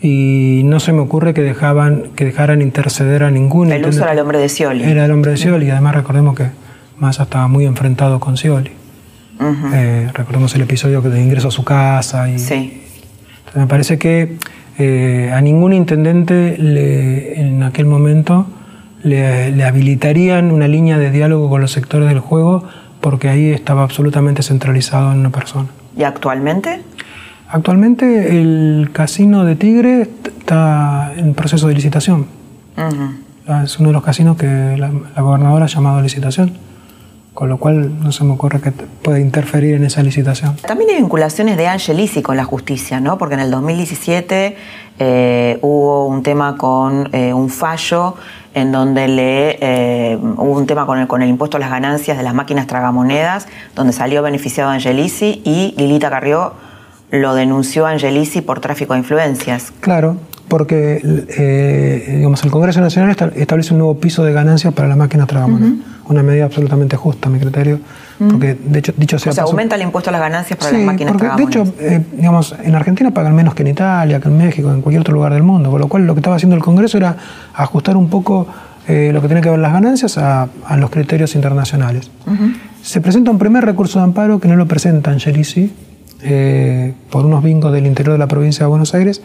[0.00, 3.68] Y no se me ocurre que dejaban que dejaran interceder a ningún.
[3.68, 4.84] Peluso era el hombre de Scioli.
[4.84, 6.50] Era el hombre de Scioli, y además recordemos que
[6.98, 8.77] Massa estaba muy enfrentado con Scioli.
[9.40, 12.28] Eh, recordemos el episodio de ingreso a su casa.
[12.28, 12.82] Y, sí.
[13.54, 14.36] me parece que
[14.78, 18.46] eh, a ningún intendente le, en aquel momento
[19.02, 22.64] le, habilitarían una línea de diálogo con los sectores del juego
[23.00, 25.68] porque ahí estaba absolutamente centralizado en una persona.
[25.96, 26.82] ¿Y actualmente?
[27.48, 32.26] Actualmente el casino de Tigre está en proceso de licitación.
[33.64, 36.52] Es uno de los casinos que la, gobernadora ha llamado a licitación
[37.38, 40.56] con lo cual no se me ocurre que pueda interferir en esa licitación.
[40.56, 43.16] También hay vinculaciones de Angelisi con la justicia, ¿no?
[43.16, 44.56] Porque en el 2017
[44.98, 48.16] eh, hubo un tema con eh, un fallo
[48.54, 52.16] en donde le eh, hubo un tema con el, con el impuesto a las ganancias
[52.16, 53.46] de las máquinas tragamonedas,
[53.76, 56.54] donde salió beneficiado Angelisi y Lilita Carrió
[57.12, 59.72] lo denunció a Angelisi por tráfico de influencias.
[59.78, 60.16] Claro,
[60.48, 65.78] porque digamos, el Congreso Nacional establece un nuevo piso de ganancias para las máquinas tragamonedas
[66.08, 67.80] una medida absolutamente justa, a mi criterio.
[68.18, 69.30] Porque, de hecho, dicho sea.
[69.30, 72.04] O sea, aumenta el impuesto a las ganancias para las máquinas porque, De hecho, eh,
[72.16, 75.34] digamos, en Argentina pagan menos que en Italia, que en México, en cualquier otro lugar
[75.34, 75.70] del mundo.
[75.70, 77.16] Con lo cual, lo que estaba haciendo el Congreso era
[77.54, 78.48] ajustar un poco
[78.88, 82.10] eh, lo que tiene que ver las ganancias a, los criterios internacionales.
[82.82, 85.72] Se presenta un primer recurso de amparo que no lo presenta Angelici,
[86.22, 89.22] eh, por unos vincos del interior de la provincia de Buenos Aires,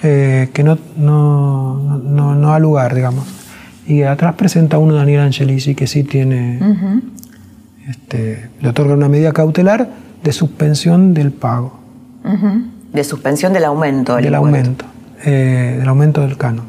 [0.00, 3.26] que no, no, no, no ha lugar, digamos.
[3.86, 6.60] Y atrás presenta uno Daniel Angelici que sí tiene,
[7.88, 9.88] este, le otorga una medida cautelar
[10.22, 11.80] de suspensión del pago.
[12.92, 14.16] De suspensión del aumento.
[14.16, 14.84] Del, aumento,
[15.24, 16.66] eh, del aumento del canon,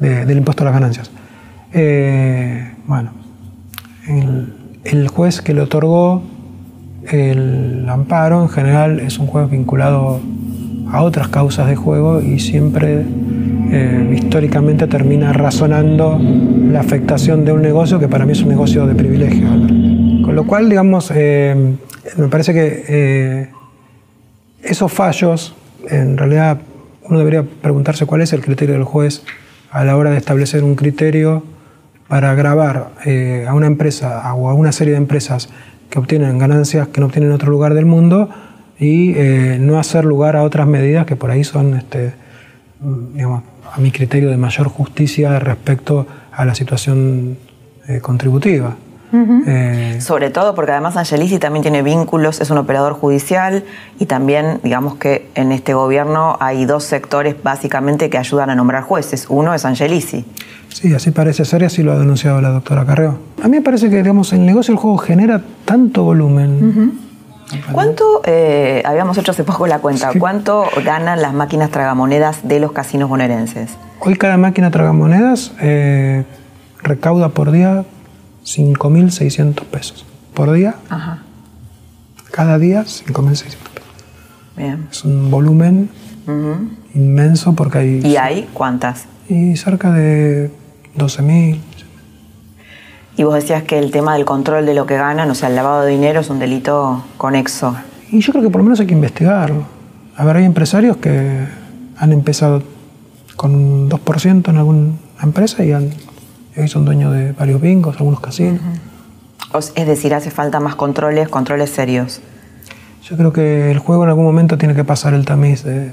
[0.00, 1.10] del impuesto a las ganancias.
[1.72, 3.10] Eh, bueno,
[4.84, 6.22] el, juez que le otorgó
[7.10, 10.20] el amparo en general es un juez vinculado
[10.90, 13.04] a otras causas de juego y siempre
[13.70, 18.86] eh, históricamente termina razonando la afectación de un negocio que para mí es un negocio
[18.86, 19.48] de privilegio.
[20.24, 21.76] Con lo cual, digamos, eh,
[22.16, 23.50] me parece que eh,
[24.62, 25.54] esos fallos,
[25.88, 26.58] en realidad
[27.04, 29.22] uno debería preguntarse cuál es el criterio del juez
[29.70, 31.42] a la hora de establecer un criterio
[32.08, 32.92] para grabar
[33.46, 35.50] a una empresa o a una serie de empresas
[35.90, 38.30] que obtienen ganancias que no obtienen en otro lugar del mundo
[38.78, 39.14] y
[39.58, 42.12] no hacer lugar a otras medidas que por ahí son, este,
[43.14, 47.36] digamos, a mi criterio, de mayor justicia respecto a la situación
[47.88, 48.76] eh, contributiva.
[49.10, 53.64] Eh, Sobre todo porque además Angelici también tiene vínculos, es un operador judicial
[53.98, 58.82] y también digamos que en este gobierno hay dos sectores básicamente que ayudan a nombrar
[58.82, 59.24] jueces.
[59.30, 60.26] Uno es Angelici.
[60.68, 63.18] Sí, así parece ser y así lo ha denunciado la doctora Carreo.
[63.42, 67.07] A mí me parece que digamos, el negocio del juego genera tanto volumen.
[67.72, 72.72] ¿Cuánto, eh, habíamos hecho hace poco la cuenta, cuánto ganan las máquinas tragamonedas de los
[72.72, 73.70] casinos bonaerenses?
[74.00, 76.24] Hoy cada máquina tragamonedas eh,
[76.82, 77.84] recauda por día
[78.44, 80.06] 5.600 pesos.
[80.34, 80.76] Por día.
[80.88, 81.22] Ajá.
[82.30, 83.58] Cada día 5.600 pesos.
[84.56, 84.88] Bien.
[84.90, 85.90] Es un volumen
[86.94, 88.00] inmenso porque hay...
[88.04, 89.06] ¿Y hay cuántas?
[89.28, 90.50] Y cerca de
[90.96, 91.58] 12.000.
[93.18, 95.56] Y vos decías que el tema del control de lo que ganan, o sea, el
[95.56, 97.74] lavado de dinero es un delito conexo.
[98.12, 99.64] Y yo creo que por lo menos hay que investigarlo.
[100.16, 101.44] A ver, hay empresarios que
[101.96, 102.62] han empezado
[103.34, 105.90] con un 2% en alguna empresa y, han,
[106.56, 108.60] hoy son dueños de varios bingos, algunos casinos.
[109.74, 112.20] Es decir, hace falta más controles, controles serios.
[113.02, 115.92] Yo creo que el juego en algún momento tiene que pasar el tamiz de,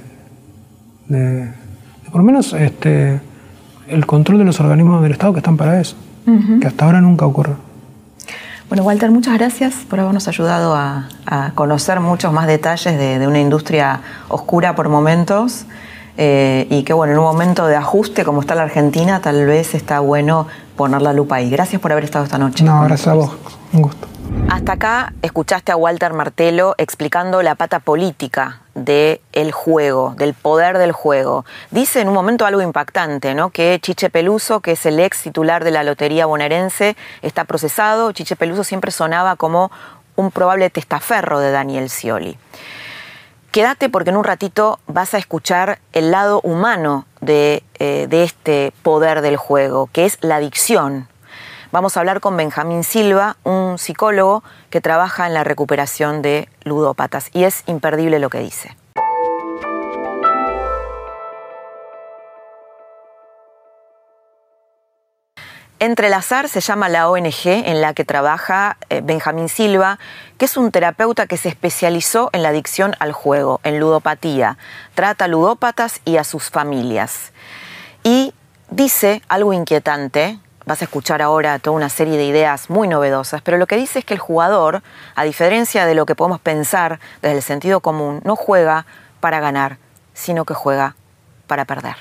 [1.07, 1.49] de
[2.11, 3.19] por lo menos este,
[3.87, 5.95] el control de los organismos del Estado que están para eso
[6.59, 7.55] que hasta ahora nunca ocurrió.
[8.67, 11.07] Bueno, Walter, muchas gracias por habernos ayudado a,
[11.53, 15.65] conocer muchos más detalles de, una industria oscura por momentos
[16.17, 19.75] eh, y que, bueno, en un momento de ajuste como está la Argentina, tal vez
[19.75, 21.49] está bueno poner la lupa ahí.
[21.49, 22.63] Gracias por haber estado esta noche.
[22.63, 23.31] No, gracias a vos.
[23.71, 24.07] Un gusto.
[24.49, 30.91] Hasta acá escuchaste a Walter Martelo explicando la pata política del juego, del poder del
[30.91, 31.45] juego.
[31.71, 33.49] Dice en un momento algo impactante, ¿no?
[33.49, 38.11] Que Chiche Peluso, que es el ex titular de la Lotería Bonaerense, está procesado.
[38.11, 39.71] Chiche Peluso siempre sonaba como
[40.15, 42.37] un probable testaferro de Daniel Scioli.
[43.51, 48.73] Quédate porque en un ratito vas a escuchar el lado humano de, eh, de este
[48.83, 51.07] poder del juego, que es la adicción,
[51.75, 57.29] Vamos a hablar con Benjamín Silva, un psicólogo que trabaja en la recuperación de ludópatas
[57.33, 58.77] y es imperdible lo que dice.
[65.79, 69.99] Entrelazar se llama la ONG en la que trabaja eh, Benjamín Silva,
[70.37, 74.57] que es un terapeuta que se especializó en la adicción al juego, en ludopatía.
[74.93, 77.33] Trata a ludópatas y a sus familias.
[78.01, 78.33] Y
[78.69, 83.57] dice algo inquietante, vas a escuchar ahora toda una serie de ideas muy novedosas, pero
[83.57, 84.81] lo que dice es que el jugador,
[85.15, 88.85] a diferencia de lo que podemos pensar desde el sentido común, no juega
[89.19, 89.77] para ganar,
[90.13, 90.95] sino que juega
[91.47, 91.95] para perder.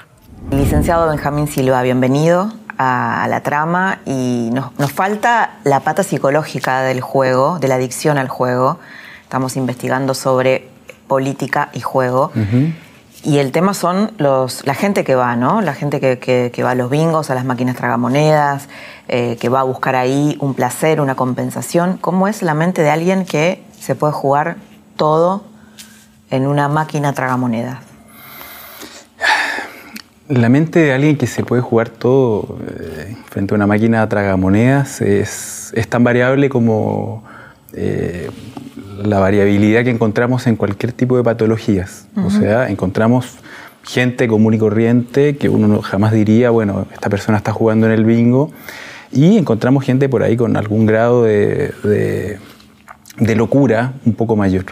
[0.51, 7.59] Licenciado Benjamín Silva, bienvenido a la trama y nos, falta la pata psicológica del juego,
[7.59, 8.79] de la adicción al juego.
[9.23, 10.69] Estamos investigando sobre
[11.07, 12.33] política y juego.
[13.25, 15.63] Y el tema son los, la gente que va, ¿no?
[15.63, 18.69] La gente que, va a los bingos, a las máquinas tragamonedas,
[19.09, 21.97] eh, que va a buscar ahí un placer, una compensación.
[21.97, 24.57] ¿Cómo es la mente de alguien que se puede jugar
[24.97, 25.45] todo
[26.31, 27.79] en una máquina tragamonedas?
[30.29, 35.01] La mente de alguien que se puede jugar todo eh, frente a una máquina tragamonedas
[35.01, 37.25] es, es tan variable como
[37.73, 38.31] eh,
[39.03, 42.07] la variabilidad que encontramos en cualquier tipo de patologías.
[42.17, 43.37] O sea, encontramos
[43.85, 48.05] gente común y corriente que uno jamás diría, bueno, esta persona está jugando en el
[48.05, 48.51] bingo,
[49.15, 54.65] y encontramos gente por ahí con algún grado de, de, locura un poco mayor.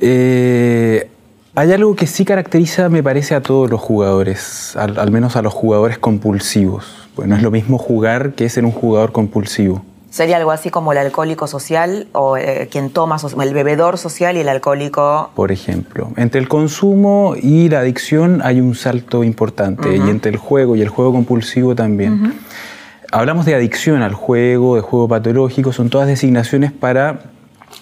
[0.00, 1.08] Eh,
[1.54, 5.54] hay algo que sí caracteriza, me parece, a todos los jugadores, al, menos a los
[5.54, 7.08] jugadores compulsivos.
[7.14, 9.84] Pues no es lo mismo jugar que ser un jugador compulsivo.
[10.10, 14.40] ¿Sería algo así como el alcohólico social o eh, quien toma, el bebedor social y
[14.40, 15.30] el alcohólico?
[15.34, 20.38] Por ejemplo, entre el consumo y la adicción hay un salto importante y entre el
[20.38, 22.34] juego y el juego compulsivo también.
[23.12, 27.20] Hablamos de adicción al juego, de juego patológico, son todas designaciones para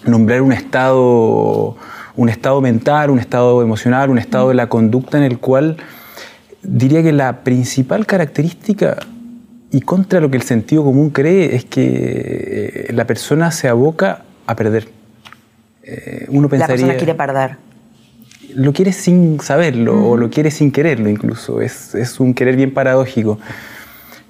[0.05, 1.77] nombrar un estado
[2.17, 5.77] un estado mental, un estado emocional, un estado de la conducta en el cual
[6.63, 8.97] diría que la principal característica
[9.71, 14.23] y contra lo que el sentido común cree es que eh, la persona se aboca
[14.45, 14.87] a perder.
[15.83, 17.57] Eh, uno pensaría, la persona quiere perder.
[18.55, 21.61] Lo quiere sin saberlo o lo quiere sin quererlo incluso.
[21.61, 23.39] Es, un querer bien paradójico.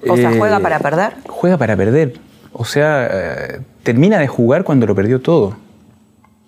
[0.08, 1.14] O sea, ¿juega eh, para perder?
[1.28, 2.14] Juega para perder.
[2.52, 5.56] O sea, termina de jugar cuando lo perdió todo.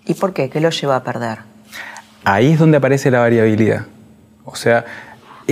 [0.05, 0.51] ¿Y por qué?
[0.51, 1.39] ¿Qué lo lleva a perder?
[2.25, 3.87] Ahí es donde aparece la variabilidad.
[4.45, 4.85] O sea,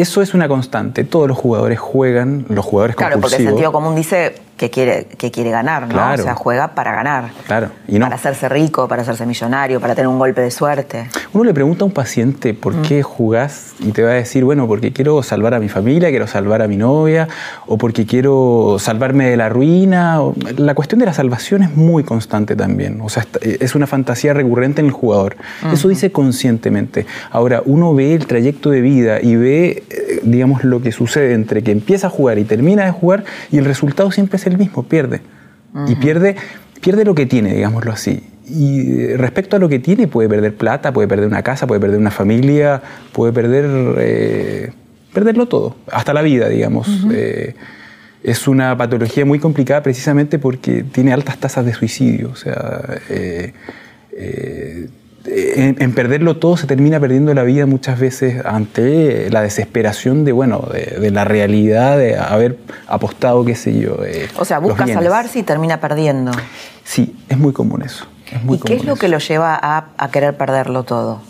[0.01, 1.05] eso es una constante.
[1.05, 5.31] Todos los jugadores juegan, los jugadores Claro, porque el sentido común dice que quiere, que
[5.31, 6.13] quiere ganar, ¿no?
[6.13, 7.31] O sea, juega para ganar.
[7.47, 7.71] Claro.
[7.87, 8.07] Y no.
[8.07, 11.09] Para hacerse rico, para hacerse millonario, para tener un golpe de suerte.
[11.33, 14.67] Uno le pregunta a un paciente por qué jugás y te va a decir, bueno,
[14.67, 17.29] porque quiero salvar a mi familia, quiero salvar a mi novia,
[17.67, 20.19] o porque quiero salvarme de la ruina.
[20.57, 23.01] La cuestión de la salvación es muy constante también.
[23.01, 25.37] O sea, es una fantasía recurrente en el jugador.
[25.73, 27.07] Eso dice conscientemente.
[27.31, 31.63] Ahora, uno ve el trayecto de vida y ve, eh, digamos, lo que sucede entre
[31.63, 34.83] que empieza a jugar y termina de jugar y el resultado siempre es el mismo,
[34.83, 35.21] pierde.
[35.87, 36.35] Y pierde,
[36.81, 38.23] pierde lo que tiene, digámoslo así.
[38.49, 41.99] Y respecto a lo que tiene, puede perder plata, puede perder una casa, puede perder
[41.99, 42.83] una familia,
[43.13, 43.67] puede perder,
[43.99, 44.73] eh,
[45.13, 46.89] perderlo todo, hasta la vida, digamos.
[47.13, 47.55] Eh,
[48.23, 52.31] es una patología muy complicada precisamente porque tiene altas tasas de suicidio.
[52.31, 53.53] O sea, eh,
[55.31, 60.69] en, perderlo todo se termina perdiendo la vida muchas veces ante la desesperación de, bueno,
[60.73, 63.99] de, la realidad de haber apostado, qué sé yo.
[64.05, 66.33] Eh, o sea, busca salvarse y termina perdiendo.
[66.85, 68.07] Sí, es muy común eso.
[68.49, 71.21] ¿Y qué es lo que lo lleva a, querer perderlo todo?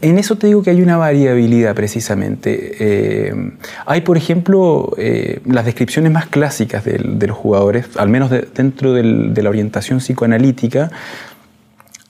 [0.00, 2.76] En eso te digo que hay una variabilidad precisamente.
[2.80, 3.52] Eh,
[3.84, 9.42] hay, por ejemplo, eh, las descripciones más clásicas de, los jugadores, al menos dentro de
[9.42, 10.90] la orientación psicoanalítica,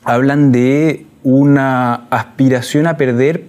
[0.07, 3.45] hablan de una aspiración a perder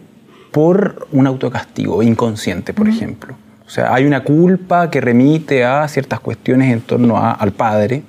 [0.51, 3.35] por un autocastigo inconsciente, por ejemplo.
[3.65, 8.01] O sea, hay una culpa que remite a ciertas cuestiones en torno al padre.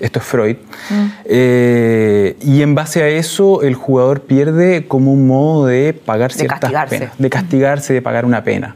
[0.00, 0.56] Esto es Freud.
[1.26, 6.88] Eh, y en base a eso, el jugador pierde como un modo de pagar ciertas
[6.88, 8.74] penas, de castigarse, de pagar una pena.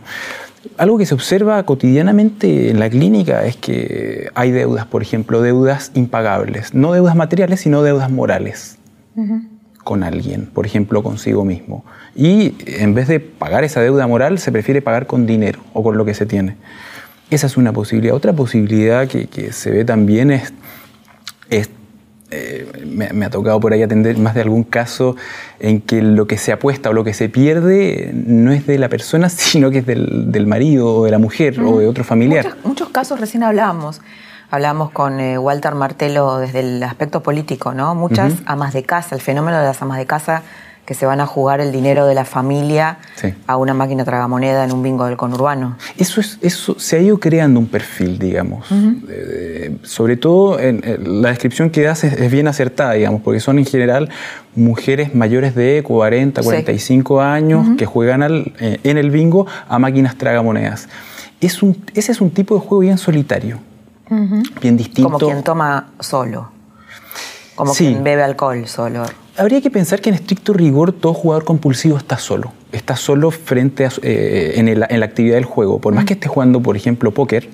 [0.77, 5.91] Algo que se observa cotidianamente en la clínica es que hay deudas, por ejemplo, deudas
[5.95, 6.75] impagables.
[6.75, 8.79] No deudas materiales, sino deudas morales
[9.87, 11.85] con alguien, por ejemplo, consigo mismo.
[12.17, 15.97] Y en vez de pagar esa deuda moral, se prefiere pagar con dinero o con
[15.97, 16.57] lo que se tiene.
[17.31, 18.17] Esa es una posibilidad.
[18.17, 20.53] Otra posibilidad que, se ve también es,
[21.51, 25.15] eh, me, ha tocado por ahí atender más de algún caso
[25.61, 28.89] en que lo que se apuesta o lo que se pierde no es de la
[28.89, 32.45] persona, sino que es del, marido o de la mujer o de otro familiar.
[32.45, 34.01] Muchos, muchos casos recién hablábamos
[34.51, 37.95] Hablamos con eh, Walter Martelo desde el aspecto político, ¿no?
[37.95, 40.43] Muchas amas de casa, el fenómeno de las amas de casa
[40.87, 42.99] que se van a jugar el dinero de la familia
[43.47, 45.77] a una máquina tragamoneda en un bingo del conurbano.
[45.99, 48.69] Eso, es, eso se ha ido creando un perfil, digamos.
[49.83, 50.81] sobre todo, en,
[51.21, 54.09] la descripción que das es, bien acertada, digamos, porque son en general
[54.55, 58.23] mujeres mayores de 40, 45 años que juegan
[58.61, 60.89] eh, en el bingo a máquinas tragamonedas.
[61.41, 63.59] Es un, ese es un tipo de juego bien solitario,
[64.61, 65.11] bien distinto.
[65.11, 66.51] Como quien toma solo.
[67.55, 69.05] Como quien bebe alcohol solo.
[69.39, 72.53] Habría que pensar que en estricto rigor todo jugador compulsivo está solo.
[72.73, 75.81] Está solo frente a, eh, en, la actividad del juego.
[75.81, 77.49] Por más que esté jugando, por ejemplo, póker,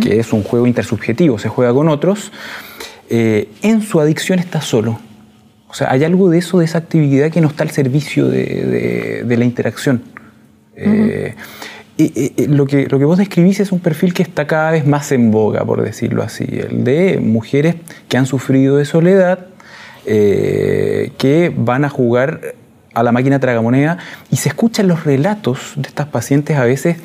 [0.00, 2.30] que es un juego intersubjetivo, se juega con otros,
[3.10, 4.98] eh, en su adicción está solo.
[5.68, 9.24] O sea, hay algo de eso, de esa actividad que no está al servicio de,
[9.26, 10.02] la interacción.
[10.76, 11.34] Eh,
[11.96, 15.12] y, lo, que, lo que vos describís es un perfil que está cada vez más
[15.12, 17.76] en boga, por decirlo así, el de mujeres
[18.08, 19.46] que han sufrido de soledad,
[20.06, 22.54] eh, que van a jugar
[22.94, 23.98] a la máquina tragamoneda
[24.30, 26.96] y se escuchan los relatos de estas pacientes a veces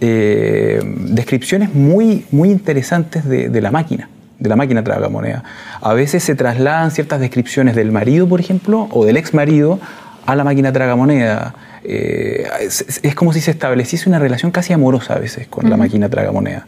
[0.00, 5.44] eh, descripciones muy, muy interesantes de, la máquina de la máquina tragamoneda.
[5.80, 9.78] A veces se trasladan ciertas descripciones del marido, por ejemplo, o del ex marido
[10.26, 11.54] a la máquina tragamoneda.
[11.84, 16.08] Eh, es, como si se estableciese una relación casi amorosa a veces con la máquina
[16.08, 16.66] tragamoneda.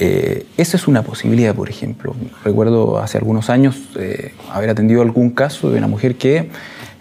[0.00, 2.14] Eh, eso es una posibilidad, por ejemplo.
[2.44, 6.50] Recuerdo hace algunos años eh, haber atendido algún caso de una mujer que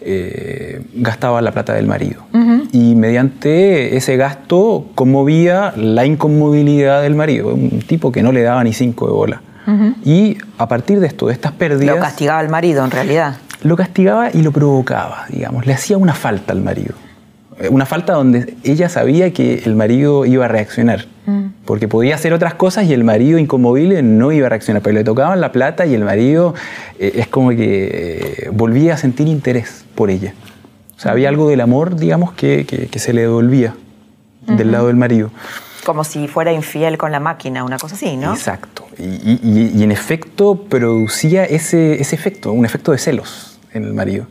[0.01, 2.23] eh, gastaba la plata del marido
[2.71, 8.63] y mediante ese gasto conmovía la inconmovilidad del marido, un tipo que no le daba
[8.63, 9.41] ni cinco de bola.
[10.05, 11.97] Y a partir de esto, de estas pérdidas...
[11.97, 13.35] Lo castigaba el marido, en realidad.
[13.63, 16.93] Lo castigaba y lo provocaba, digamos, le hacía una falta al marido.
[17.59, 21.45] Eh, una falta donde ella sabía que el marido iba a reaccionar, mm.
[21.65, 25.03] porque podía hacer otras cosas y el marido inconmovible no iba a reaccionar, pero le
[25.03, 26.53] tocaban la plata y el marido
[26.99, 30.33] eh, es como que eh, volvía a sentir interés por ella.
[30.95, 33.75] O sea, había algo del amor, digamos, que, que, se le devolvía
[34.47, 35.29] del lado del marido.
[35.87, 38.33] Como si fuera infiel con la máquina, una cosa así, ¿no?
[38.33, 38.85] Exacto.
[38.99, 39.39] Y,
[39.73, 44.27] y en efecto producía ese, ese efecto, un efecto de celos en el marido.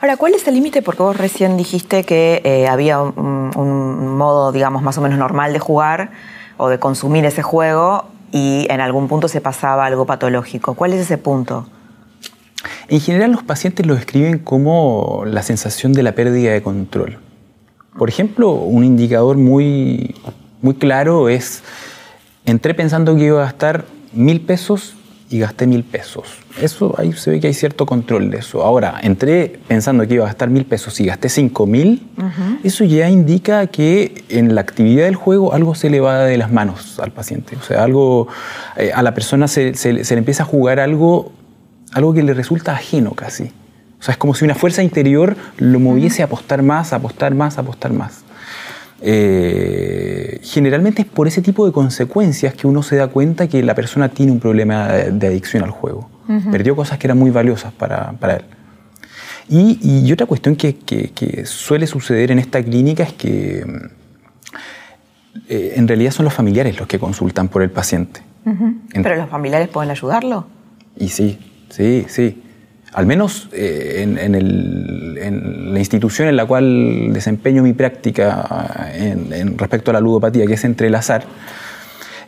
[0.00, 0.80] Ahora, ¿cuál es el límite?
[0.80, 5.58] Porque vos recién dijiste que eh, había un, modo, digamos, más o menos normal de
[5.58, 6.12] jugar
[6.56, 10.74] o de consumir ese juego y en algún punto se pasaba algo patológico.
[10.74, 11.66] ¿Cuál es ese punto?
[12.86, 17.18] En general los pacientes lo describen como la sensación de la pérdida de control.
[17.98, 20.14] Por ejemplo, un indicador muy,
[20.62, 21.62] muy claro es,
[22.44, 24.94] entré pensando que iba a gastar mil pesos
[25.30, 26.38] y gasté mil pesos.
[26.60, 28.62] Eso ahí se ve que hay cierto control de eso.
[28.62, 32.08] Ahora, entré pensando que iba a gastar mil pesos y gasté cinco mil,
[32.64, 36.50] eso ya indica que en la actividad del juego algo se le va de las
[36.50, 37.56] manos al paciente.
[37.56, 38.28] O sea, algo,
[38.76, 41.32] eh, a la persona se, se, le empieza a jugar algo,
[41.92, 43.52] algo que le resulta ajeno casi.
[44.00, 47.34] O sea, es como si una fuerza interior lo moviese a apostar más, a apostar
[47.34, 48.24] más, a apostar más.
[49.00, 53.74] Eh, generalmente es por ese tipo de consecuencias que uno se da cuenta que la
[53.74, 56.08] persona tiene un problema de, adicción al juego.
[56.50, 58.44] Perdió cosas que eran muy valiosas para, él.
[59.48, 63.64] Y, otra cuestión que, suele suceder en esta clínica es que
[65.48, 68.20] eh, en realidad son los familiares los que consultan por el paciente.
[68.92, 70.46] ¿Pero los familiares pueden ayudarlo?
[70.96, 71.38] Y sí,
[71.70, 72.42] sí, sí
[72.92, 79.94] al menos eh, en, la institución en la cual desempeño mi práctica en, respecto a
[79.94, 81.24] la ludopatía, que es entrelazar,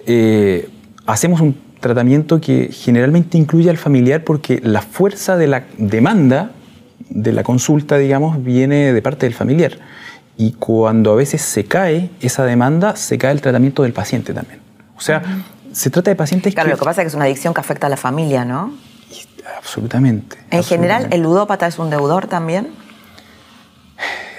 [0.06, 0.68] eh,
[1.06, 6.50] hacemos un tratamiento que generalmente incluye al familiar porque la fuerza de la demanda
[7.08, 9.72] de la consulta, digamos, viene de parte del familiar.
[10.36, 14.60] Y cuando a veces se cae esa demanda, se cae el tratamiento del paciente también.
[14.96, 15.22] O sea,
[15.72, 17.86] se trata de pacientes claro, lo que pasa es que es una adicción que afecta
[17.86, 18.72] a la familia, ¿no?
[19.56, 20.36] Absolutamente.
[20.50, 22.68] ¿En general el ludópata es un deudor también?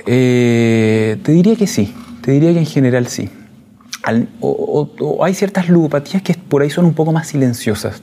[0.05, 3.29] Eh, te diría que sí, te diría que en general sí.
[4.39, 8.01] o, hay ciertas ludopatías que por ahí son un poco más silenciosas.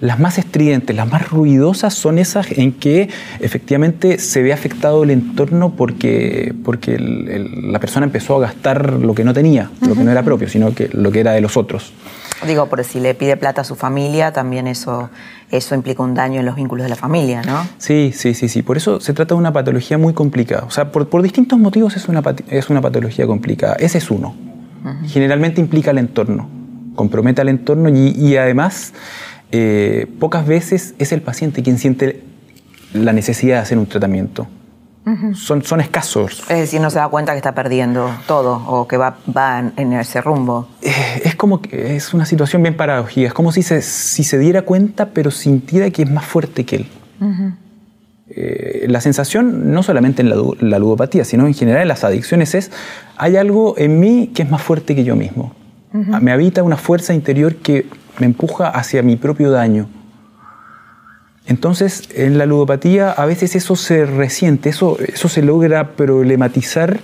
[0.00, 3.08] Las más estridentes, las más ruidosas son esas en que
[3.40, 9.24] efectivamente se ve afectado el entorno porque, porque la persona empezó a gastar lo que
[9.24, 11.94] no tenía, lo que no era propio, sino que lo que era de los otros.
[12.44, 15.08] Digo, por si le pide plata a su familia, también eso,
[15.50, 17.66] eso implica un daño en los vínculos de la familia, ¿no?
[17.78, 18.62] Sí, sí, sí, sí.
[18.62, 20.64] Por eso se trata de una patología muy complicada.
[20.64, 23.76] O sea, por, distintos motivos es una, es una patología complicada.
[23.78, 24.34] Ese es uno.
[25.06, 26.48] Generalmente implica el entorno,
[26.94, 28.92] compromete al entorno y, además
[29.50, 32.22] eh, pocas veces es el paciente quien siente
[32.92, 34.46] la necesidad de hacer un tratamiento
[35.34, 36.40] son, son escasos.
[36.48, 39.92] Es decir, no se da cuenta que está perdiendo todo o que va, va en
[39.92, 40.68] ese rumbo.
[40.82, 43.28] Eh, es como que es una situación bien paradójica.
[43.28, 46.76] Es como si se, si se diera cuenta, pero sintiera que es más fuerte que
[46.76, 46.86] él.
[48.28, 52.72] Eh, la sensación, no solamente en la, ludopatía, sino en general en las adicciones, es
[53.16, 55.54] hay algo en mí que es más fuerte que yo mismo.
[56.20, 57.86] Me habita una fuerza interior que
[58.18, 59.88] me empuja hacia mi propio daño.
[61.46, 66.98] Entonces, en la ludopatía a veces eso se resiente, eso, eso se logra problematizar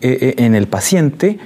[0.00, 1.38] eh, eh, en el paciente,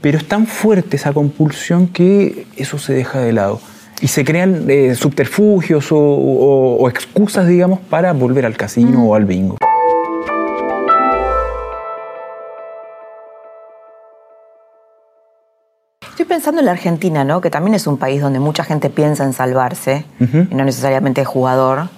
[0.00, 3.60] pero es tan fuerte esa compulsión que eso se deja de lado
[4.00, 9.56] y se crean eh, subterfugios o, excusas, digamos, para volver al casino o al bingo.
[16.14, 17.40] Estoy pensando en la Argentina, ¿no?
[17.40, 21.26] que también es un país donde mucha gente piensa en salvarse, y no necesariamente es
[21.26, 21.88] jugador.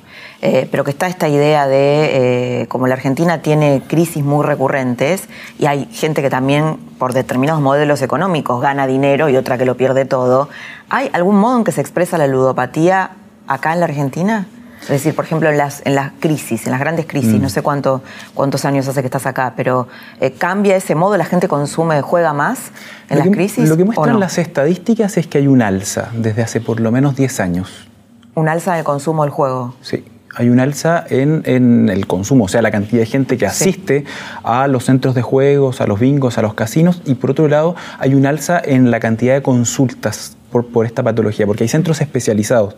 [0.40, 5.28] Eh, pero que está esta idea de, eh, como la Argentina tiene crisis muy recurrentes
[5.58, 9.76] y hay gente que también por determinados modelos económicos gana dinero y otra que lo
[9.76, 10.48] pierde todo,
[10.88, 13.10] ¿hay algún modo en que se expresa la ludopatía
[13.46, 14.46] acá en la Argentina?
[14.86, 17.42] Es decir, por ejemplo, en las, en las crisis, en las grandes crisis, mm.
[17.42, 18.02] no sé cuánto,
[18.34, 19.88] cuántos años hace que estás acá, pero
[20.20, 21.16] eh, ¿cambia ese modo?
[21.16, 22.70] ¿La gente consume, juega más
[23.08, 23.68] en las crisis?
[23.68, 27.16] Lo que muestran las estadísticas es que hay un alza desde hace por lo menos
[27.16, 27.88] 10 años.
[28.34, 29.74] ¿Un alza en el consumo del juego?
[29.80, 30.04] Sí
[30.36, 34.04] hay un alza en, el consumo, o sea, la cantidad de gente que asiste
[34.44, 37.74] a los centros de juegos, a los bingos, a los casinos, y por otro lado
[37.98, 42.76] hay un alza en la cantidad de consultas por, esta patología, porque hay centros especializados,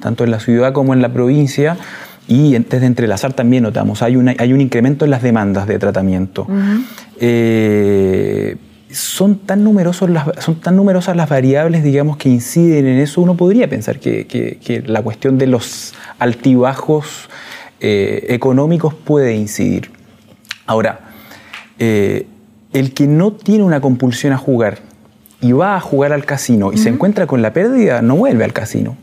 [0.00, 1.76] tanto en la ciudad como en la provincia,
[2.26, 6.46] y desde entrelazar también notamos, hay, hay un incremento en las demandas de tratamiento.
[8.90, 13.36] Son tan, numerosos las, son tan numerosas las variables, digamos, que inciden en eso, uno
[13.36, 17.28] podría pensar que, la cuestión de los altibajos
[17.80, 19.90] eh, económicos puede incidir.
[20.66, 21.00] Ahora,
[21.78, 22.26] eh,
[22.72, 24.78] el que no tiene una compulsión a jugar
[25.40, 28.52] y va a jugar al casino y se encuentra con la pérdida, no vuelve al
[28.52, 28.96] casino.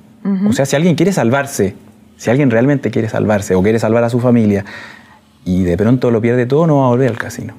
[0.48, 1.76] O sea, si alguien quiere salvarse,
[2.18, 4.66] si alguien realmente quiere salvarse o quiere salvar a su familia
[5.44, 7.54] y de pronto lo pierde todo, no va a volver al casino.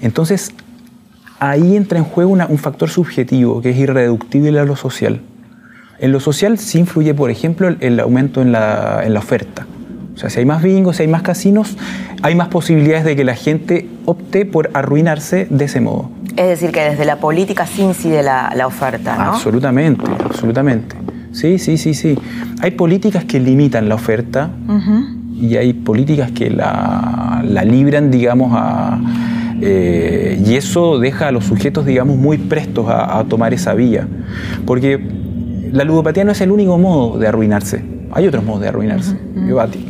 [0.00, 0.52] Entonces,
[1.38, 5.20] ahí entra en juego un factor subjetivo que es irreductible a lo social.
[5.98, 9.66] En lo social sí influye, por ejemplo, el, aumento en la, oferta.
[10.14, 11.76] O sea, si hay más bingos, si hay más casinos,
[12.22, 16.10] hay más posibilidades de que la gente opte por arruinarse de ese modo.
[16.36, 19.32] Es decir, que desde la política sí incide la, oferta, ¿no?
[19.32, 20.96] Absolutamente, absolutamente.
[21.32, 22.18] Sí, sí, sí, sí.
[22.60, 24.50] Hay políticas que limitan la oferta
[25.34, 29.00] y hay políticas que la, la libran, digamos, a
[29.64, 34.08] eh, y eso deja a los sujetos, digamos, muy prestos a, tomar esa vía.
[34.66, 34.98] Porque
[35.70, 37.84] la ludopatía no es el único modo de arruinarse.
[38.10, 39.16] Hay otros modos de arruinarse.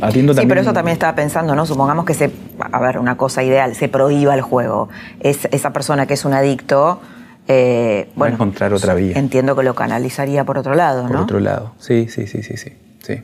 [0.03, 1.65] atiendo sí, pero eso también estaba pensando, ¿no?
[1.65, 2.31] Supongamos que se,
[2.61, 4.91] a ver, una cosa ideal, se prohíba el juego.
[5.21, 7.01] Es, esa persona que es un adicto,
[7.49, 9.19] eh, bueno, encontrar otra vía.
[9.19, 11.09] Entiendo que lo canalizaría por otro lado, ¿no?
[11.09, 12.73] Por otro lado, sí, sí, sí, sí, sí.
[13.01, 13.23] sí.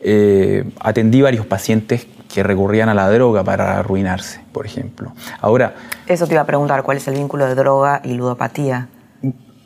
[0.00, 5.12] Eh, atendí varios pacientes que recurrían a la droga para arruinarse, por ejemplo.
[5.40, 5.74] Ahora...
[6.06, 8.88] Eso te iba a preguntar, ¿cuál es el vínculo de droga y ludopatía?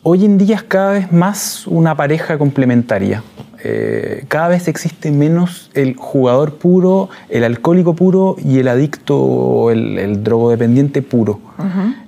[0.02, 3.22] Hoy en día es cada vez más una pareja complementaria.
[3.62, 9.70] Eh, cada vez existe menos el jugador puro, el alcohólico puro y el adicto o
[9.70, 11.40] el, drogodependiente puro.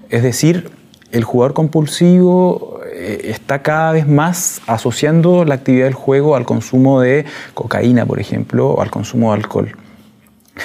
[0.08, 0.70] Es decir,
[1.12, 7.00] el jugador compulsivo eh, está cada vez más asociando la actividad del juego al consumo
[7.00, 9.76] de cocaína, por ejemplo, o al consumo de alcohol.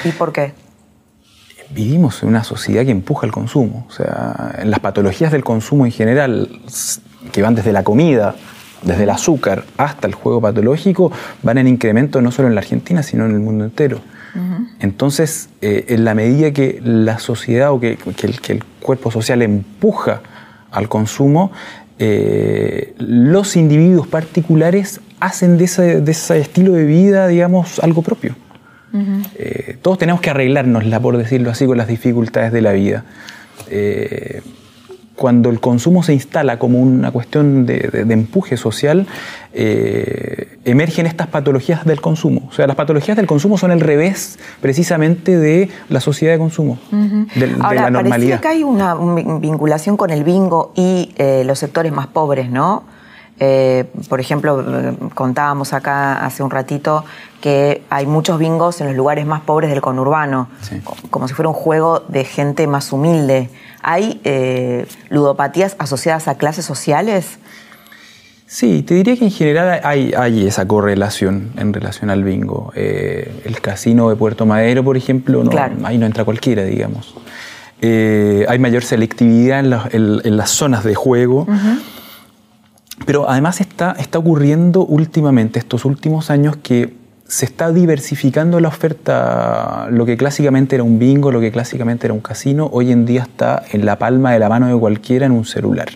[0.04, 0.54] ¿Y por qué?
[1.70, 3.86] Vivimos en una sociedad que empuja el consumo.
[3.90, 6.50] O sea, las patologías del consumo en general,
[7.32, 8.36] que van desde la comida,
[8.84, 11.12] desde el azúcar hasta el juego patológico,
[11.44, 14.00] van en incremento no solo en la Argentina, sino en el mundo entero.
[14.80, 20.22] Entonces, eh, en la medida que la sociedad o que, el, cuerpo social empuja
[20.72, 21.52] al consumo,
[22.00, 28.36] eh, los individuos particulares hacen de ese, de ese, estilo de vida, digamos, algo propio.
[29.38, 33.04] Eh, todos tenemos que arreglárnosla, por decirlo así, con las dificultades de la vida.
[33.70, 34.42] Eh,
[35.18, 39.08] cuando el consumo se instala como una cuestión de, empuje social,
[39.54, 42.48] eh, emergen estas patologías del consumo.
[42.50, 46.78] O sea, las patologías del consumo son el revés precisamente de la sociedad de consumo,
[47.36, 48.40] de, la normalidad.
[48.40, 51.14] que hay una, vinculación con el bingo y
[51.44, 52.84] los sectores más pobres, ¿no?
[53.40, 54.64] Eh, por ejemplo,
[55.14, 57.06] contábamos acá hace un ratito
[57.40, 60.50] que hay muchos bingos en los lugares más pobres del conurbano,
[61.12, 63.50] como si fuera un juego de gente más humilde.
[63.82, 67.40] ¿Hay eh, ludopatías asociadas a clases sociales?
[68.46, 72.72] Sí, te diría que en general hay, esa correlación en relación al bingo.
[72.76, 75.52] Eh, el casino de Puerto Madero, por ejemplo, no,
[75.84, 77.14] ahí no entra cualquiera, digamos.
[77.82, 81.46] hay mayor selectividad en, las zonas de juego.
[83.06, 86.97] Pero además está, está ocurriendo últimamente, estos últimos años, que
[87.28, 92.14] se está diversificando la oferta, lo que clásicamente era un bingo, lo que clásicamente era
[92.14, 95.34] un casino, hoy en día está en la palma de la mano de cualquiera en
[95.34, 95.90] un celular.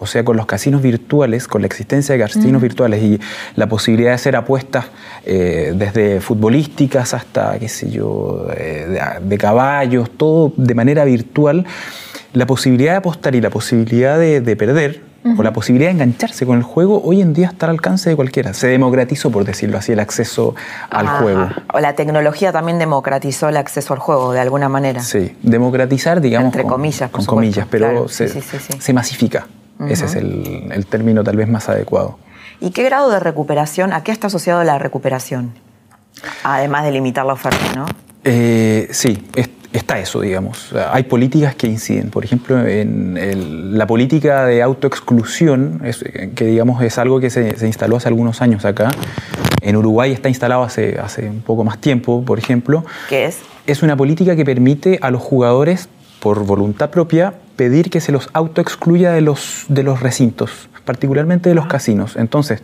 [0.00, 3.18] O sea, con los casinos virtuales, con la existencia de casinos virtuales y
[3.56, 4.86] la posibilidad de hacer apuestas
[5.26, 11.66] eh, desde futbolísticas hasta, qué sé yo, eh, de, caballos, todo de manera virtual,
[12.32, 15.00] la posibilidad de apostar y la posibilidad de, perder
[15.36, 18.16] o la posibilidad de engancharse con el juego hoy en día está al alcance de
[18.16, 18.54] cualquiera.
[18.54, 20.54] Se democratizó, por decirlo así, el acceso
[20.90, 21.48] al juego.
[21.72, 25.00] O la tecnología también democratizó el acceso al juego, de alguna manera.
[25.00, 26.46] Sí, democratizar, digamos.
[26.46, 29.46] Entre comillas, Con comillas, pero se, masifica.
[29.88, 32.18] Ese es el, término tal vez más adecuado.
[32.60, 35.52] ¿Y qué grado de recuperación, a qué está asociado la recuperación?
[36.42, 37.86] Además de limitar la oferta, ¿no?
[38.24, 39.24] Eh, sí,
[39.72, 40.72] está eso, digamos.
[40.90, 42.10] Hay políticas que inciden.
[42.10, 45.82] Por ejemplo, en la política de autoexclusión,
[46.34, 48.90] que digamos es algo que se, instaló hace algunos años acá.
[49.60, 52.84] En Uruguay está instalado hace, hace un poco más tiempo, por ejemplo.
[53.08, 53.38] ¿Qué es?
[53.66, 55.88] Es una política que permite a los jugadores,
[56.20, 61.54] por voluntad propia, pedir que se los autoexcluya de los, de los recintos, particularmente de
[61.54, 62.16] los casinos.
[62.16, 62.62] Entonces,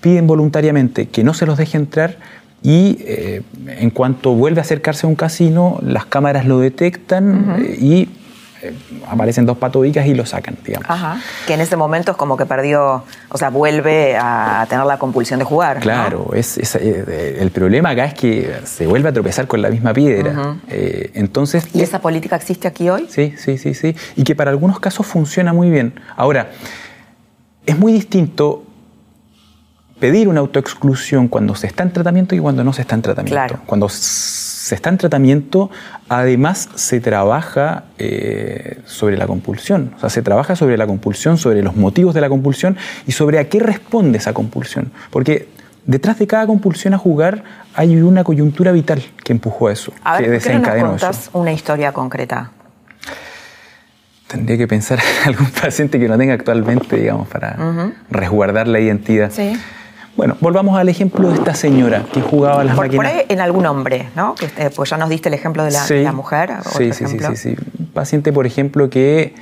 [0.00, 2.18] piden voluntariamente que no se los deje entrar
[2.62, 7.76] y eh, en cuanto vuelve a acercarse a un casino, las cámaras lo detectan eh,
[7.80, 8.08] y
[8.62, 8.72] eh,
[9.08, 10.88] aparecen dos patobicas y lo sacan, digamos.
[10.88, 11.20] Ajá.
[11.46, 15.40] Que en ese momento es como que perdió, o sea, vuelve a tener la compulsión
[15.40, 15.80] de jugar.
[15.80, 20.56] Claro, es, el problema acá es que se vuelve a tropezar con la misma piedra.
[20.68, 23.08] entonces, ¿Y esa política existe aquí hoy?
[23.08, 23.96] Sí, sí, sí, sí.
[24.14, 25.94] Y que para algunos casos funciona muy bien.
[26.16, 26.50] Ahora,
[27.66, 28.64] es muy distinto
[30.02, 33.60] pedir una autoexclusión cuando se está en tratamiento y cuando no se está en tratamiento.
[33.66, 35.70] Cuando se está en tratamiento,
[36.08, 39.94] además se trabaja eh, sobre la compulsión.
[39.96, 42.76] O sea, se trabaja sobre la compulsión, sobre los motivos de la compulsión
[43.06, 44.90] y sobre a qué responde esa compulsión.
[45.12, 45.46] Porque
[45.86, 50.14] detrás de cada compulsión a jugar hay una coyuntura vital que empujó a eso, a
[50.14, 52.50] ver, que desencadenó ¿por qué no nos una historia concreta?
[54.26, 57.56] Tendría que pensar en algún paciente que no tenga actualmente, digamos, para
[58.10, 59.30] resguardar la identidad.
[59.30, 59.56] Sí.
[60.16, 63.06] Bueno, volvamos al ejemplo de esta señora que jugaba las por, máquinas.
[63.06, 64.34] Por ahí en algún hombre, ¿no?
[64.40, 66.50] Este, pues ya nos diste el ejemplo de la, mujer.
[66.76, 67.56] Sí, sí, sí, sí, sí.
[67.94, 69.34] Paciente, por ejemplo, que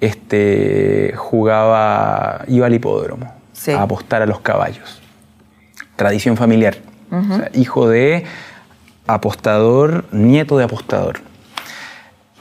[0.00, 3.32] este, jugaba, iba al hipódromo
[3.68, 5.00] a apostar a los caballos.
[5.94, 6.76] Tradición familiar.
[7.54, 8.24] hijo de
[9.06, 11.20] apostador, nieto de apostador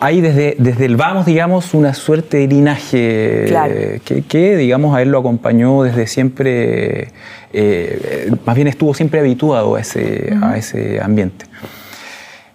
[0.05, 3.99] hay desde, desde el vamos, digamos, una suerte de linaje
[4.29, 7.07] que, digamos, a él lo acompañó desde siempre,
[7.51, 11.47] eh, más bien estuvo siempre habituado a ese, a ese ambiente.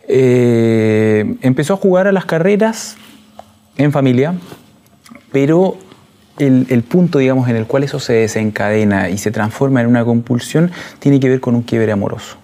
[0.07, 2.96] Eh, empezó a jugar a las carreras
[3.76, 4.34] en familia,
[5.32, 5.76] pero
[6.38, 10.05] el, el, punto, digamos, en el cual eso se desencadena y se transforma en una
[10.05, 10.70] compulsión
[11.01, 12.39] tiene que ver con un quiebre amoroso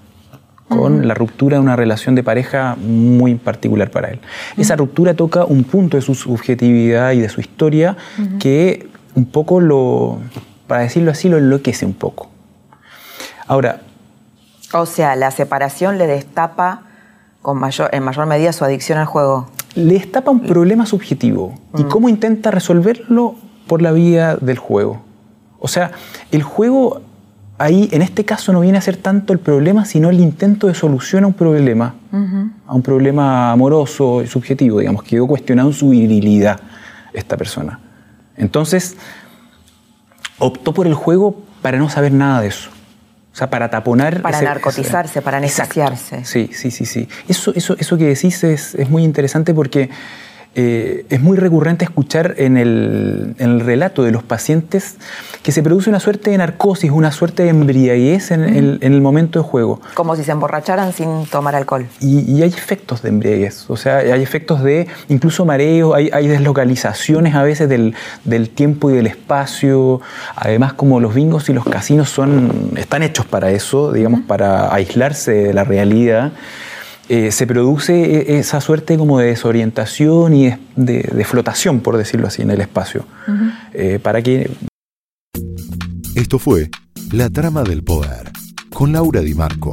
[0.69, 4.21] con la ruptura de una relación de pareja muy particular para él.
[4.57, 7.97] Esa ruptura toca un punto de su subjetividad y de su historia
[8.41, 10.19] que un poco lo,
[10.67, 12.29] para decirlo así, lo enloquece un poco.
[13.47, 13.81] Ahora...
[14.73, 16.83] O sea, la separación le destapa
[17.41, 19.49] con mayor, en mayor medida su adicción al juego.
[19.77, 21.55] Le destapa un problema subjetivo.
[21.79, 23.37] ¿Y cómo intenta resolverlo?
[23.69, 25.03] Por la vía del juego.
[25.59, 25.93] O sea,
[26.33, 27.03] el juego
[27.59, 30.75] ahí en este caso no viene a ser tanto el problema, sino el intento de
[30.75, 31.95] solución a un problema,
[32.67, 36.61] a un problema amoroso y subjetivo, digamos, quedó cuestionado su virilidad
[37.13, 37.81] esta persona.
[38.37, 38.97] Entonces,
[40.39, 42.71] optó por el juego para no saber nada de eso.
[43.33, 44.23] O sea, para taponar...
[44.23, 46.25] Para narcotizarse, para anestesiarse.
[46.25, 47.09] Sí, sí, sí, sí.
[47.29, 49.91] Eso, eso, eso que decís es, es muy interesante porque
[50.59, 54.97] eh, es muy recurrente escuchar en el, relato de los pacientes
[55.43, 59.45] que se produce una suerte de narcosis, una suerte de embriaguez en, el, momento de
[59.45, 59.83] juego.
[59.93, 61.87] Como si se emborracharan sin tomar alcohol.
[62.01, 67.43] Y, hay efectos de embriaguez, o sea, hay efectos de incluso mareo, hay, deslocalizaciones a
[67.43, 67.95] veces del,
[68.55, 70.01] tiempo y del espacio.
[70.37, 75.33] Además, como los bingos y los casinos son, están hechos para eso, digamos, para aislarse
[75.33, 76.33] de la realidad.
[77.09, 82.43] Eh, se produce e-, esa suerte como de desorientación y de, flotación, por decirlo así,
[82.43, 83.07] en el espacio.
[83.73, 84.51] Eh, para que...
[86.15, 86.71] Esto fue
[87.13, 88.31] La Trama del Poder,
[88.73, 89.73] con Laura Di Marco,